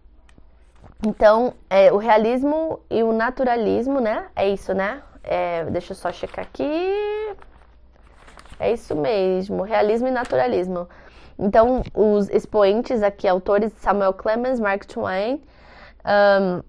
[1.05, 4.27] Então, é, o realismo e o naturalismo, né?
[4.35, 5.01] É isso, né?
[5.23, 7.35] É, deixa eu só checar aqui.
[8.59, 10.87] É isso mesmo, realismo e naturalismo.
[11.37, 15.41] Então, os expoentes aqui, autores Samuel Clemens, Mark Twain,
[16.05, 16.63] um,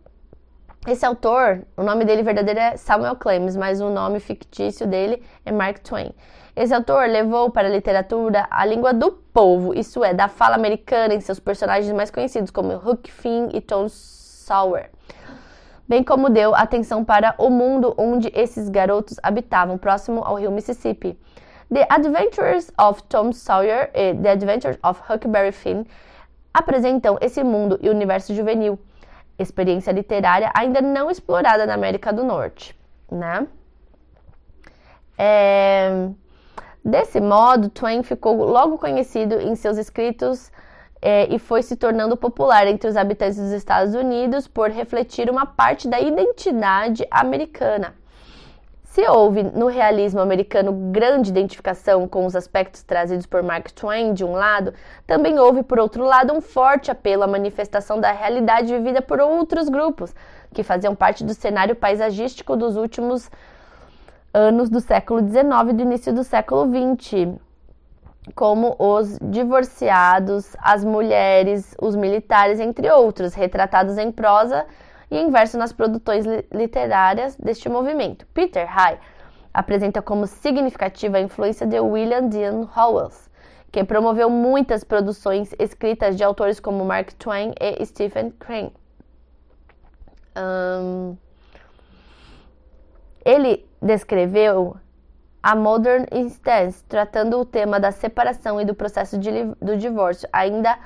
[0.87, 5.51] esse autor, o nome dele verdadeiro é Samuel Clemens, mas o nome fictício dele é
[5.51, 6.13] Mark Twain.
[6.55, 11.15] Esse autor levou para a literatura a língua do povo, isso é, da fala americana
[11.15, 14.91] em seus personagens mais conhecidos, como Huck Finn e Tom Sawyer.
[15.89, 21.19] bem como deu atenção para o mundo onde esses garotos habitavam, próximo ao rio Mississippi.
[21.73, 25.85] The Adventures of Tom Sawyer e The Adventures of Huckleberry Finn
[26.53, 28.79] apresentam esse mundo e universo juvenil,
[29.39, 32.79] experiência literária ainda não explorada na América do Norte,
[33.11, 33.47] né?
[35.19, 36.09] É...
[36.85, 40.53] Desse modo, Twain ficou logo conhecido em seus escritos
[41.01, 45.47] é, e foi se tornando popular entre os habitantes dos Estados Unidos por refletir uma
[45.47, 47.95] parte da identidade americana.
[48.95, 54.25] Se houve no realismo americano grande identificação com os aspectos trazidos por Mark Twain, de
[54.25, 54.73] um lado,
[55.05, 59.69] também houve, por outro lado, um forte apelo à manifestação da realidade vivida por outros
[59.69, 60.15] grupos,
[60.53, 63.29] que faziam parte do cenário paisagístico dos últimos
[64.33, 67.37] anos do século XIX e do início do século XX,
[68.33, 74.65] como os divorciados, as mulheres, os militares, entre outros, retratados em prosa
[75.15, 78.27] e em verso nas produções literárias deste movimento.
[78.35, 78.99] Peter High
[79.53, 83.31] apresenta como significativa a influência de William Dean Howells,
[83.71, 88.73] que promoveu muitas produções escritas de autores como Mark Twain e Stephen Crane.
[90.37, 91.17] Um,
[93.25, 94.77] ele descreveu
[95.41, 99.31] a Modern Instance, tratando o tema da separação e do processo de,
[99.63, 100.77] do divórcio, ainda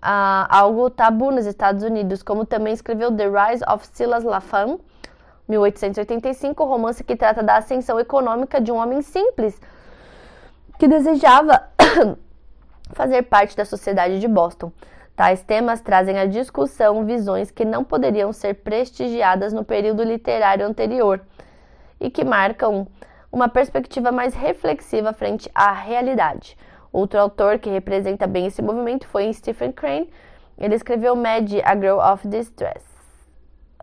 [0.00, 4.78] ah, algo tabu nos Estados Unidos, como também escreveu The Rise of Silas Lafan,
[5.48, 9.60] 1885, romance que trata da ascensão econômica de um homem simples
[10.78, 11.62] que desejava
[12.92, 14.72] fazer parte da sociedade de Boston.
[15.14, 21.20] Tais temas trazem à discussão visões que não poderiam ser prestigiadas no período literário anterior
[22.00, 22.86] e que marcam
[23.30, 26.56] uma perspectiva mais reflexiva frente à realidade.
[26.92, 30.10] Outro autor que representa bem esse movimento foi Stephen Crane.
[30.58, 32.84] Ele escreveu Mad, A Girl of the Stress,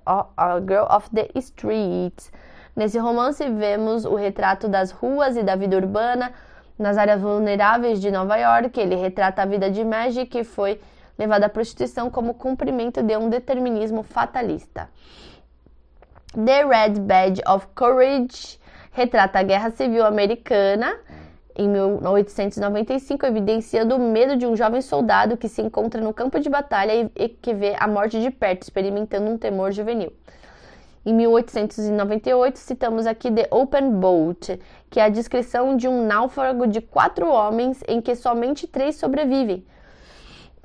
[0.05, 2.31] A Girl of the Streets.
[2.75, 6.31] Nesse romance vemos o retrato das ruas e da vida urbana
[6.77, 8.79] nas áreas vulneráveis de Nova York.
[8.79, 10.79] Ele retrata a vida de Maggie que foi
[11.17, 14.89] levada à prostituição como cumprimento de um determinismo fatalista.
[16.33, 18.59] The Red Badge of Courage
[18.91, 20.95] retrata a Guerra Civil Americana
[21.57, 26.49] em 1895, evidenciando o medo de um jovem soldado que se encontra no campo de
[26.49, 30.13] batalha e que vê a morte de perto, experimentando um temor juvenil.
[31.03, 36.79] Em 1898, citamos aqui The Open Boat, que é a descrição de um náufrago de
[36.79, 39.65] quatro homens em que somente três sobrevivem.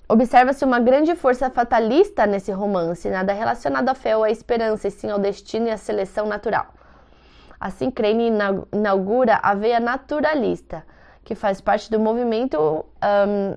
[0.09, 4.91] Observa-se uma grande força fatalista nesse romance, nada relacionado à fé ou à esperança, e
[4.91, 6.67] sim ao destino e à seleção natural.
[7.63, 8.29] Assim, Crane
[8.73, 10.85] inaugura a veia naturalista,
[11.23, 13.55] que faz parte do movimento um,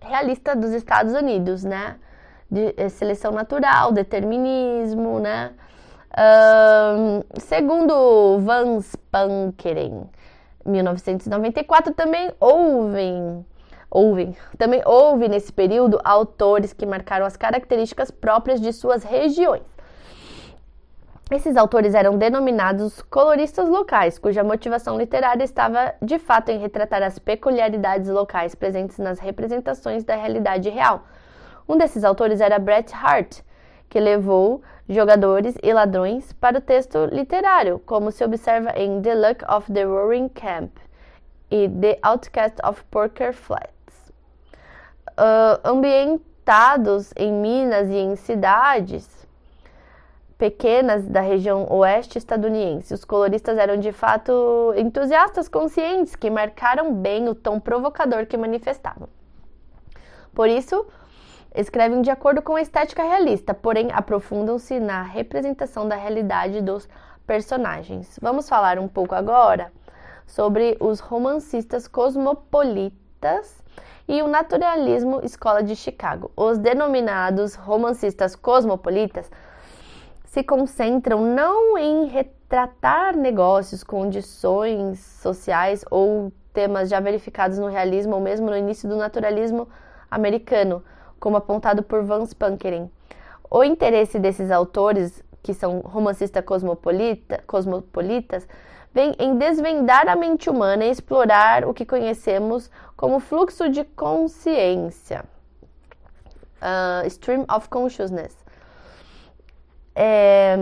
[0.00, 1.96] realista dos Estados Unidos, né?
[2.50, 5.52] De eh, seleção natural, determinismo, né?
[6.16, 10.08] Um, segundo Van Spankeren,
[10.64, 13.44] 1994, também houve,
[13.90, 19.77] houve, também houve nesse período autores que marcaram as características próprias de suas regiões.
[21.30, 27.18] Esses autores eram denominados coloristas locais, cuja motivação literária estava de fato em retratar as
[27.18, 31.04] peculiaridades locais presentes nas representações da realidade real.
[31.68, 33.40] Um desses autores era Bret Hart,
[33.90, 39.44] que levou jogadores e ladrões para o texto literário, como se observa em The Luck
[39.54, 40.70] of the Roaring Camp
[41.50, 44.12] e The Outcast of Porker Flats.
[45.10, 49.27] Uh, ambientados em minas e em cidades,
[50.38, 52.94] pequenas da região oeste estadunidense.
[52.94, 59.08] Os coloristas eram de fato entusiastas conscientes que marcaram bem o tom provocador que manifestavam.
[60.32, 60.86] Por isso,
[61.52, 66.88] escrevem de acordo com a estética realista, porém aprofundam-se na representação da realidade dos
[67.26, 68.16] personagens.
[68.22, 69.72] Vamos falar um pouco agora
[70.24, 73.58] sobre os romancistas cosmopolitas
[74.06, 76.30] e o naturalismo escola de Chicago.
[76.36, 79.28] Os denominados romancistas cosmopolitas
[80.38, 88.20] se concentram não em retratar negócios, condições sociais ou temas já verificados no realismo ou
[88.20, 89.68] mesmo no início do naturalismo
[90.08, 90.80] americano,
[91.18, 92.88] como apontado por Van Spankeren.
[93.50, 98.46] O interesse desses autores, que são romancistas cosmopolita, cosmopolitas,
[98.94, 105.24] vem em desvendar a mente humana e explorar o que conhecemos como fluxo de consciência,
[106.62, 108.46] uh, stream of consciousness,
[110.00, 110.56] é,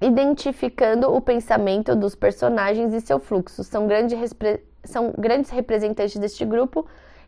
[0.00, 3.62] identificando o pensamento dos personagens e seu fluxo.
[3.62, 4.16] São, grande,
[4.82, 6.86] são grandes representantes deste grupo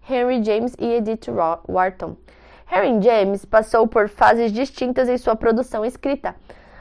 [0.09, 1.29] Henry James e Edith
[1.69, 2.17] Wharton.
[2.65, 6.35] Harry James passou por fases distintas em sua produção escrita.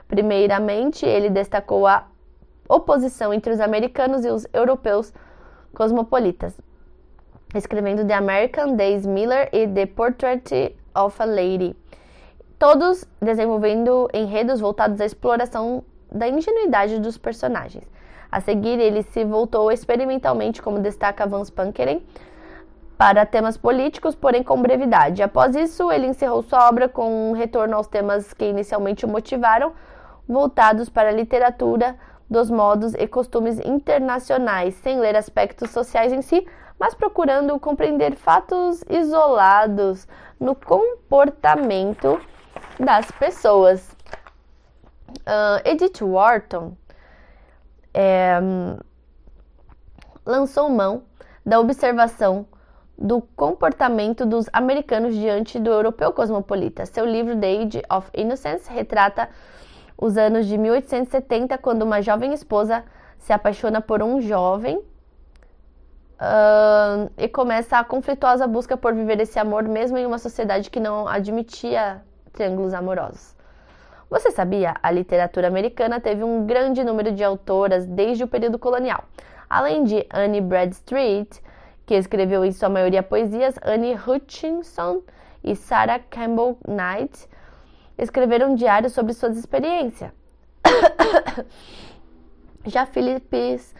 [0.07, 2.07] Primeiramente, ele destacou a
[2.69, 5.11] oposição entre os americanos e os europeus
[5.73, 6.55] cosmopolitas,
[7.53, 11.75] escrevendo The American Days Miller e The Portrait of a Lady,
[12.59, 15.81] todos desenvolvendo enredos voltados à exploração
[16.11, 17.85] da ingenuidade dos personagens.
[18.29, 22.03] A seguir, ele se voltou experimentalmente, como destaca Vance Pankeren,
[22.97, 25.23] para temas políticos, porém com brevidade.
[25.23, 29.71] Após isso, ele encerrou sua obra com um retorno aos temas que inicialmente o motivaram,
[30.27, 31.95] voltados para a literatura
[32.29, 36.45] dos modos e costumes internacionais, sem ler aspectos sociais em si,
[36.77, 40.07] mas procurando compreender fatos isolados
[40.39, 42.19] no comportamento
[42.79, 43.95] das pessoas.
[45.19, 46.75] Uh, Edith Wharton
[47.93, 48.39] é,
[50.25, 51.03] lançou mão
[51.45, 52.47] da observação
[52.97, 56.85] do comportamento dos americanos diante do europeu cosmopolita.
[56.85, 59.29] Seu livro The Age of Innocence retrata
[59.97, 62.83] os anos de 1870, quando uma jovem esposa
[63.17, 69.63] se apaixona por um jovem uh, e começa a conflituosa busca por viver esse amor,
[69.63, 73.35] mesmo em uma sociedade que não admitia triângulos amorosos.
[74.09, 74.75] Você sabia?
[74.81, 79.03] A literatura americana teve um grande número de autoras desde o período colonial.
[79.47, 81.41] Além de Anne Bradstreet,
[81.85, 85.01] que escreveu em sua maioria poesias, Anne Hutchinson
[85.43, 87.27] e Sarah Campbell Knight
[87.97, 90.11] escreveram diários sobre suas experiências.
[92.65, 93.75] Já Phyllis,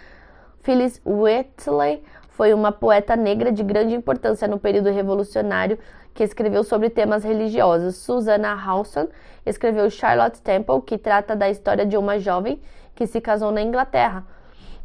[0.62, 5.78] Phyllis Wheatley foi uma poeta negra de grande importância no período revolucionário
[6.20, 7.96] que escreveu sobre temas religiosos.
[7.96, 9.08] Susanna Hawson
[9.46, 12.62] escreveu Charlotte Temple, que trata da história de uma jovem
[12.94, 14.26] que se casou na Inglaterra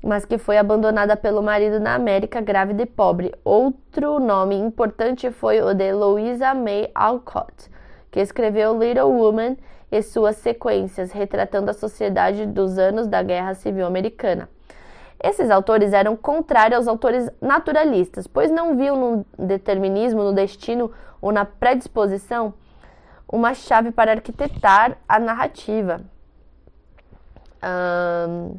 [0.00, 3.34] mas que foi abandonada pelo marido na América, grávida e pobre.
[3.42, 7.70] Outro nome importante foi o de Louisa May Alcott,
[8.10, 9.56] que escreveu Little Woman
[9.90, 14.46] e suas sequências, retratando a sociedade dos anos da Guerra Civil Americana.
[15.22, 20.90] Esses autores eram contrários aos autores naturalistas, pois não viam no determinismo, no destino
[21.24, 22.52] ou na predisposição
[23.26, 26.02] uma chave para arquitetar a narrativa.
[27.64, 28.56] Um,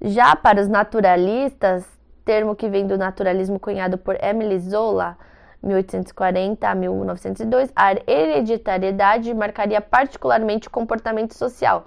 [0.00, 1.86] já para os naturalistas,
[2.24, 5.18] termo que vem do naturalismo cunhado por Emily Zola,
[5.62, 11.84] 1840 a 1902, a hereditariedade marcaria particularmente o comportamento social,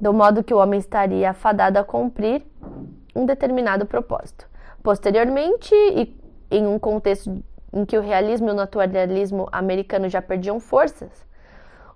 [0.00, 2.42] do modo que o homem estaria fadado a cumprir
[3.14, 4.48] um determinado propósito.
[4.82, 6.20] Posteriormente, e
[6.50, 7.40] em um contexto
[7.72, 11.10] em que o realismo e o naturalismo americano já perdiam forças,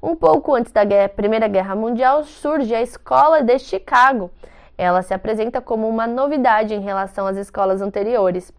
[0.03, 4.31] um pouco antes da guerra, Primeira Guerra Mundial, surge a Escola de Chicago,
[4.79, 8.53] ela se apresenta como uma novidade em relação às escolas anteriores,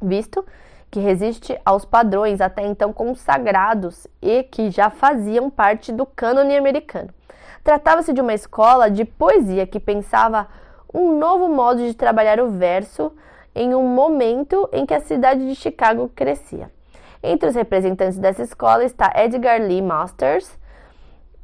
[0.00, 0.44] visto
[0.90, 7.10] que resiste aos padrões até então consagrados e que já faziam parte do cânone americano.
[7.62, 10.46] Tratava-se de uma escola de poesia que pensava
[10.92, 13.12] um novo modo de trabalhar o verso
[13.58, 16.70] em um momento em que a cidade de Chicago crescia.
[17.20, 20.56] Entre os representantes dessa escola está Edgar Lee Masters,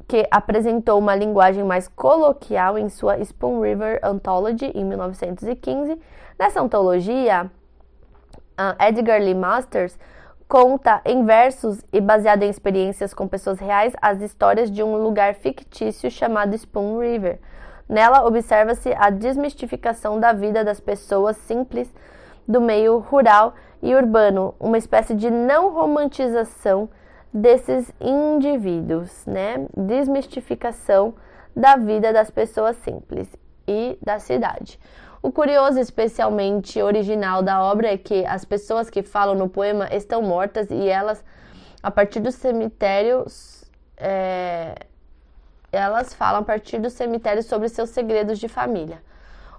[0.07, 5.99] que apresentou uma linguagem mais coloquial em sua Spoon River Anthology em 1915.
[6.39, 7.51] Nessa antologia,
[8.79, 9.99] Edgar Lee Masters
[10.47, 15.33] conta em versos e baseado em experiências com pessoas reais as histórias de um lugar
[15.35, 17.39] fictício chamado Spoon River.
[17.87, 21.93] Nela observa-se a desmistificação da vida das pessoas simples
[22.47, 26.89] do meio rural e urbano, uma espécie de não romantização
[27.33, 29.67] desses indivíduos, né?
[29.75, 31.13] Desmistificação
[31.55, 33.27] da vida das pessoas simples
[33.67, 34.79] e da cidade.
[35.21, 40.21] O curioso, especialmente original da obra, é que as pessoas que falam no poema estão
[40.21, 41.23] mortas e elas,
[41.81, 43.25] a partir do cemitério,
[43.97, 44.75] é,
[45.75, 49.01] elas falam a partir do cemitério sobre seus segredos de família.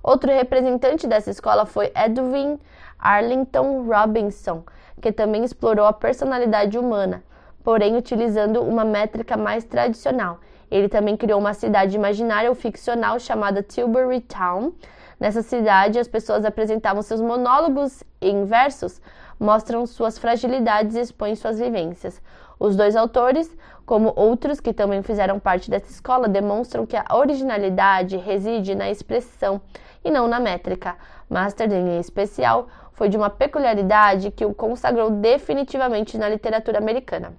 [0.03, 2.59] Outro representante dessa escola foi Edwin
[2.99, 4.65] Arlington Robinson,
[5.01, 7.23] que também explorou a personalidade humana
[7.67, 10.39] porém utilizando uma métrica mais tradicional.
[10.71, 14.73] Ele também criou uma cidade imaginária ou ficcional chamada Tilbury Town.
[15.19, 19.01] Nessa cidade, as pessoas apresentavam seus monólogos em versos,
[19.41, 22.23] mostram suas fragilidades e expõem suas vivências.
[22.59, 23.55] Os dois autores,
[23.85, 29.61] como outros que também fizeram parte dessa escola, demonstram que a originalidade reside na expressão
[30.05, 30.97] e não na métrica.
[31.29, 37.35] Master, em especial, foi de uma peculiaridade que o consagrou definitivamente na literatura americana.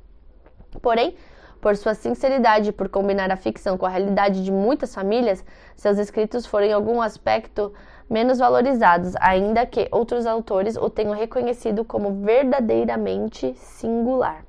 [0.82, 1.16] Porém,
[1.60, 5.44] por sua sinceridade por combinar a ficção com a realidade de muitas famílias,
[5.76, 7.74] seus escritos foram em algum aspecto
[8.10, 14.47] menos valorizados, ainda que outros autores o tenham reconhecido como verdadeiramente singular.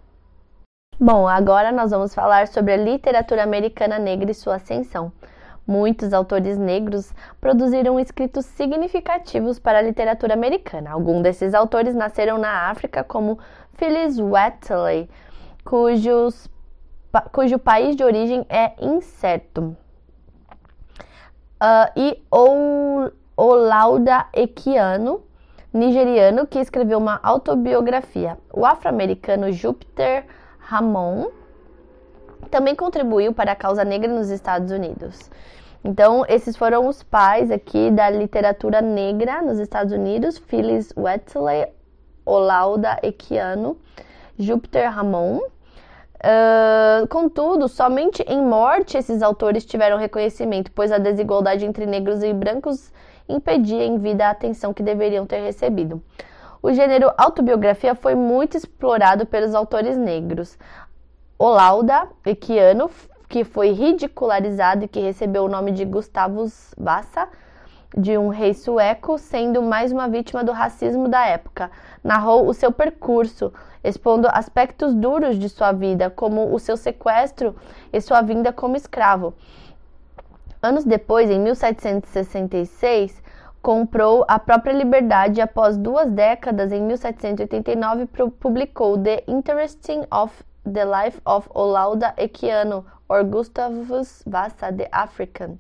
[1.01, 5.13] Bom, agora nós vamos falar sobre a literatura americana negra e sua ascensão.
[5.65, 10.91] Muitos autores negros produziram escritos significativos para a literatura americana.
[10.91, 13.39] Alguns desses autores nasceram na África, como
[13.75, 15.09] Phyllis Wheatley,
[15.65, 16.51] cujos,
[17.33, 19.77] cujo país de origem é incerto.
[21.63, 22.21] Uh, e
[23.37, 25.23] Olauda Equiano,
[25.73, 28.37] nigeriano, que escreveu uma autobiografia.
[28.53, 30.27] O afro-americano Júpiter
[30.69, 31.31] Ramon
[32.51, 35.31] também contribuiu para a causa negra nos Estados Unidos.
[35.83, 41.69] Então, esses foram os pais aqui da literatura negra nos Estados Unidos: Phyllis Wheatley,
[42.23, 43.79] Olauda Equiano,
[44.39, 45.39] Júpiter Ramon.
[45.39, 52.35] Uh, contudo, somente em morte esses autores tiveram reconhecimento, pois a desigualdade entre negros e
[52.35, 52.93] brancos
[53.27, 56.03] impedia em vida a atenção que deveriam ter recebido.
[56.61, 60.59] O gênero autobiografia foi muito explorado pelos autores negros.
[61.39, 62.91] Olauda Equiano,
[63.29, 67.29] que foi ridicularizado e que recebeu o nome de Gustavus Vassa,
[67.97, 71.71] de um rei sueco, sendo mais uma vítima do racismo da época.
[72.03, 73.53] Narrou o seu percurso,
[73.85, 77.55] expondo aspectos duros de sua vida, como o seu sequestro
[77.93, 79.33] e sua vinda como escravo.
[80.61, 83.23] Anos depois, em 1766,
[83.69, 88.07] comprou a própria liberdade após duas décadas, em 1789,
[88.41, 95.59] publicou The Interesting of the Life of Olauda Equiano, or Gustavus Vassa the African.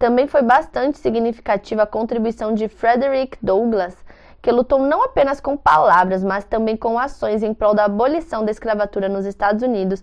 [0.00, 3.96] Também foi bastante significativa a contribuição de Frederick Douglass,
[4.42, 8.50] que lutou não apenas com palavras, mas também com ações em prol da abolição da
[8.50, 10.02] escravatura nos Estados Unidos,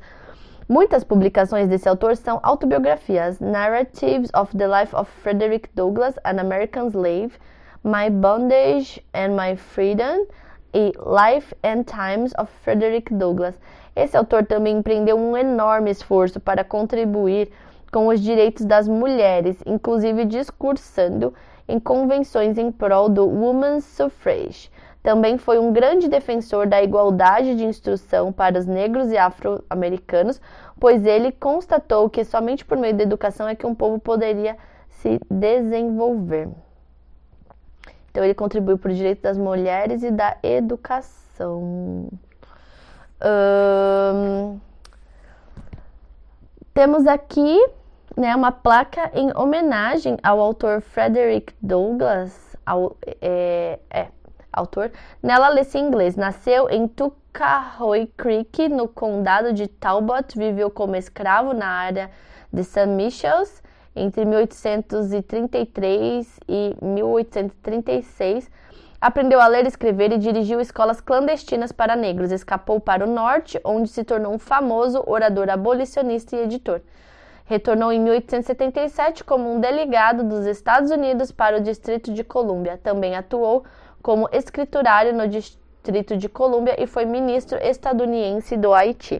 [0.67, 6.87] Muitas publicações desse autor são autobiografias, Narratives of the Life of Frederick Douglass, an American
[6.87, 7.33] Slave,
[7.83, 10.25] My Bondage and My Freedom
[10.73, 13.59] e Life and Times of Frederick Douglass.
[13.95, 17.51] Esse autor também empreendeu um enorme esforço para contribuir
[17.91, 21.31] com os direitos das mulheres, inclusive discursando
[21.67, 24.71] em convenções em prol do Women's Suffrage.
[25.05, 30.41] Também foi um grande defensor da igualdade de instrução para os negros e afro-americanos,
[30.79, 34.57] pois ele constatou que somente por meio da educação é que um povo poderia
[34.89, 36.49] se desenvolver.
[38.09, 42.09] Então, ele contribuiu para o direito das mulheres e da educação.
[46.73, 47.63] temos aqui
[48.17, 52.57] né, uma placa em homenagem ao autor Frederick Douglass.
[52.65, 54.07] Ao, é, é,
[54.55, 54.91] autor.
[55.21, 56.15] Nela lê-se inglês.
[56.15, 60.35] Nasceu em Tuckahoe Creek, no condado de Talbot.
[60.37, 62.09] Viveu como escravo na área
[62.51, 62.87] de St.
[62.87, 63.63] Michael's
[63.95, 68.49] entre 1833 e 1836.
[68.99, 72.31] Aprendeu a ler, escrever e dirigiu escolas clandestinas para negros.
[72.31, 76.81] Escapou para o norte, onde se tornou um famoso orador abolicionista e editor.
[77.45, 82.79] Retornou em 1877 como um delegado dos Estados Unidos para o Distrito de Colômbia.
[82.81, 83.63] Também atuou
[84.05, 89.19] como escriturário no Distrito de Colômbia e foi ministro estadunidense do Haiti.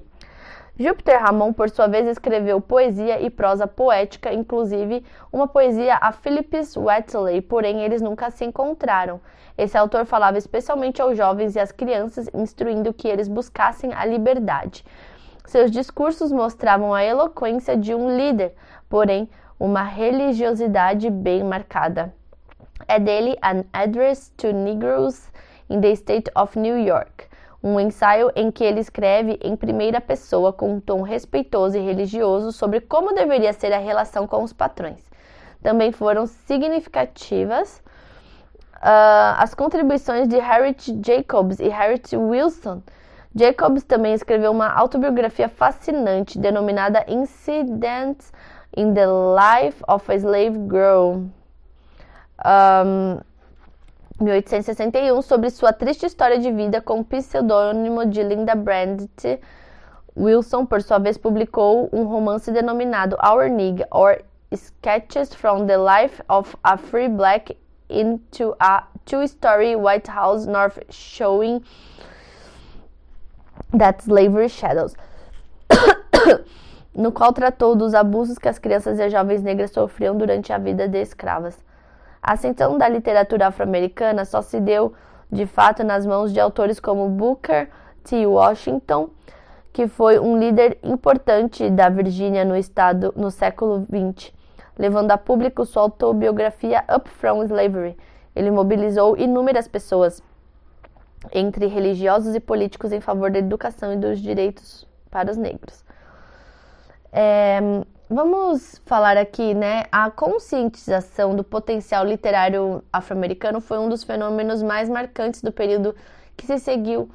[0.78, 6.78] Júpiter Ramon, por sua vez, escreveu poesia e prosa poética, inclusive uma poesia a Phillips
[6.78, 9.20] Wheatley, porém eles nunca se encontraram.
[9.58, 14.86] Esse autor falava especialmente aos jovens e às crianças, instruindo que eles buscassem a liberdade.
[15.48, 18.54] Seus discursos mostravam a eloquência de um líder,
[18.88, 19.28] porém
[19.60, 22.14] uma religiosidade bem marcada
[22.88, 25.32] é dele An Address to Negroes
[25.70, 27.26] in the State of New York,
[27.64, 32.52] um ensaio em que ele escreve em primeira pessoa com um tom respeitoso e religioso
[32.52, 35.04] sobre como deveria ser a relação com os patrões.
[35.64, 37.82] Também foram significativas
[38.76, 42.84] uh, as contribuições de Harriet Jacobs e Harriet Wilson.
[43.36, 48.32] Jacobs também escreveu uma autobiografia fascinante denominada Incidents
[48.78, 51.24] in the Life of a Slave Girl
[52.44, 53.20] um,
[54.20, 59.40] 1861, sobre sua triste história de vida com o pseudônimo de Linda Brandt.
[60.18, 64.22] Wilson, por sua vez, publicou um romance denominado Our Nig, or
[64.54, 67.58] Sketches from the Life of a Free Black
[67.90, 71.62] into a Two-Story White House North Showing
[73.78, 74.96] That Slavery Shadows,
[76.96, 80.88] no qual tratou dos abusos que as crianças e jovens negras sofriam durante a vida
[80.88, 81.58] de escravas.
[82.26, 84.95] A ascensão da literatura afro-americana só se deu
[85.32, 87.69] de fato nas mãos de autores como Booker
[88.03, 88.26] T.
[88.26, 89.11] Washington,
[89.71, 94.34] que foi um líder importante da Virgínia no estado no século XX,
[94.76, 97.95] levando a público sua autobiografia Up From Slavery.
[98.36, 100.19] Ele mobilizou inúmeras pessoas,
[101.32, 105.86] entre religiosos e políticos, em favor da educação e dos direitos para os negros.
[107.13, 107.61] É,
[108.10, 109.86] vamos falar aqui, né?
[109.91, 115.95] A conscientização do potencial literário afro-americano foi um dos fenômenos mais marcantes do período
[116.36, 117.10] que se seguiu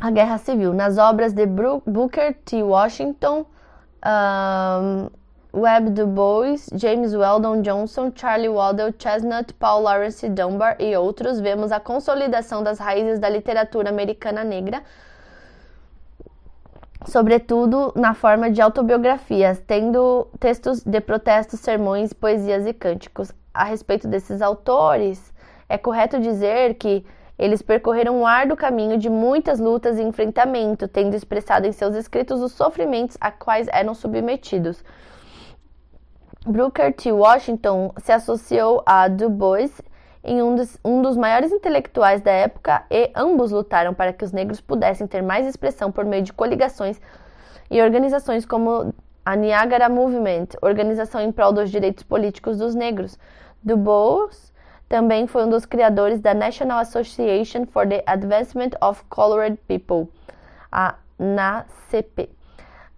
[0.00, 0.72] a Guerra Civil.
[0.72, 2.62] Nas obras de Booker T.
[2.62, 3.46] Washington,
[4.04, 5.10] um,
[5.52, 11.72] Webb Du Bois, James Weldon Johnson, Charlie Waddell Chestnut, Paul Laurence Dunbar e outros, vemos
[11.72, 14.82] a consolidação das raízes da literatura americana negra,
[17.06, 23.32] sobretudo na forma de autobiografias, tendo textos de protestos, sermões, poesias e cânticos.
[23.54, 25.32] A respeito desses autores,
[25.68, 27.04] é correto dizer que
[27.38, 32.40] eles percorreram um árduo caminho de muitas lutas e enfrentamento, tendo expressado em seus escritos
[32.40, 34.82] os sofrimentos a quais eram submetidos.
[36.44, 37.12] Booker T.
[37.12, 39.80] Washington se associou a Du Bois
[40.22, 44.32] em um dos, um dos maiores intelectuais da época e ambos lutaram para que os
[44.32, 47.00] negros pudessem ter mais expressão por meio de coligações
[47.70, 48.94] e organizações como
[49.24, 53.18] a Niagara Movement, organização em prol dos direitos políticos dos negros.
[53.62, 54.52] Du Bois
[54.88, 60.08] também foi um dos criadores da National Association for the Advancement of Colored People,
[60.72, 62.30] a NACP,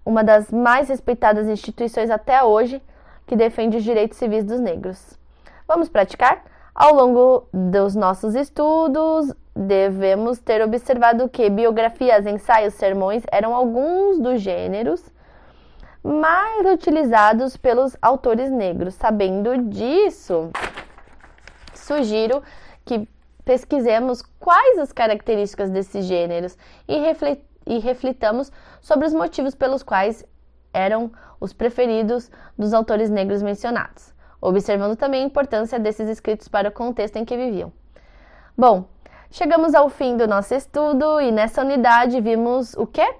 [0.04, 2.80] uma das mais respeitadas instituições até hoje
[3.26, 5.18] que defende os direitos civis dos negros.
[5.66, 6.44] Vamos praticar?
[6.74, 14.40] Ao longo dos nossos estudos, devemos ter observado que biografias, ensaios, sermões eram alguns dos
[14.40, 15.04] gêneros
[16.02, 18.94] mais utilizados pelos autores negros.
[18.94, 20.50] Sabendo disso,
[21.74, 22.42] sugiro
[22.84, 23.08] que
[23.44, 26.56] pesquisemos quais as características desses gêneros
[26.86, 30.24] e reflitamos sobre os motivos pelos quais
[30.72, 31.10] eram
[31.40, 37.16] os preferidos dos autores negros mencionados, observando também a importância desses escritos para o contexto
[37.16, 37.72] em que viviam.
[38.56, 38.84] Bom,
[39.30, 43.14] chegamos ao fim do nosso estudo e nessa unidade vimos o quê?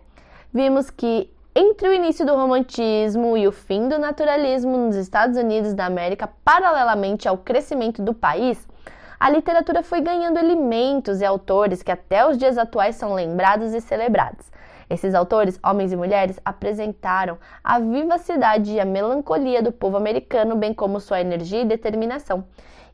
[0.52, 5.74] Vimos que entre o início do romantismo e o fim do naturalismo nos Estados Unidos
[5.74, 8.68] da América, paralelamente ao crescimento do país,
[9.18, 13.80] a literatura foi ganhando elementos e autores que até os dias atuais são lembrados e
[13.80, 14.50] celebrados.
[14.90, 20.74] Esses autores, homens e mulheres, apresentaram a vivacidade e a melancolia do povo americano, bem
[20.74, 22.44] como sua energia e determinação.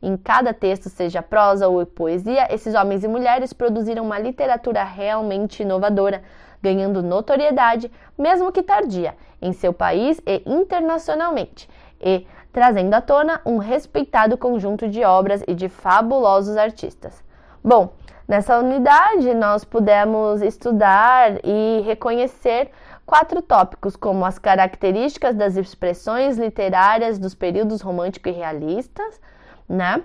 [0.03, 5.63] Em cada texto, seja prosa ou poesia, esses homens e mulheres produziram uma literatura realmente
[5.63, 6.23] inovadora,
[6.63, 11.67] ganhando notoriedade, mesmo que tardia, em seu país e internacionalmente,
[11.99, 17.25] e trazendo à tona um respeitado conjunto de obras e de fabulosos artistas.
[17.65, 17.95] Bom,
[18.29, 22.71] Nessa unidade, nós pudemos estudar e reconhecer
[23.07, 29.21] quatro tópicos, como as características das expressões literárias dos períodos romântico e realistas,
[29.69, 30.03] né?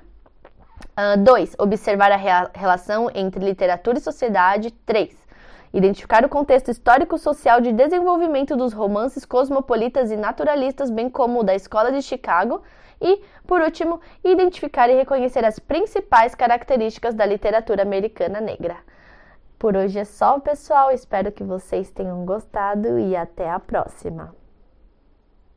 [1.24, 1.54] 2.
[1.54, 4.70] Uh, observar a relação entre literatura e sociedade.
[4.86, 5.16] 3.
[5.74, 11.56] Identificar o contexto histórico-social de desenvolvimento dos romances cosmopolitas e naturalistas, bem como o da
[11.56, 12.62] Escola de Chicago.
[13.02, 18.78] E, por último, identificar e reconhecer as principais características da literatura americana negra.
[19.58, 20.92] Por hoje é só, pessoal.
[20.92, 24.41] Espero que vocês tenham gostado e até a próxima.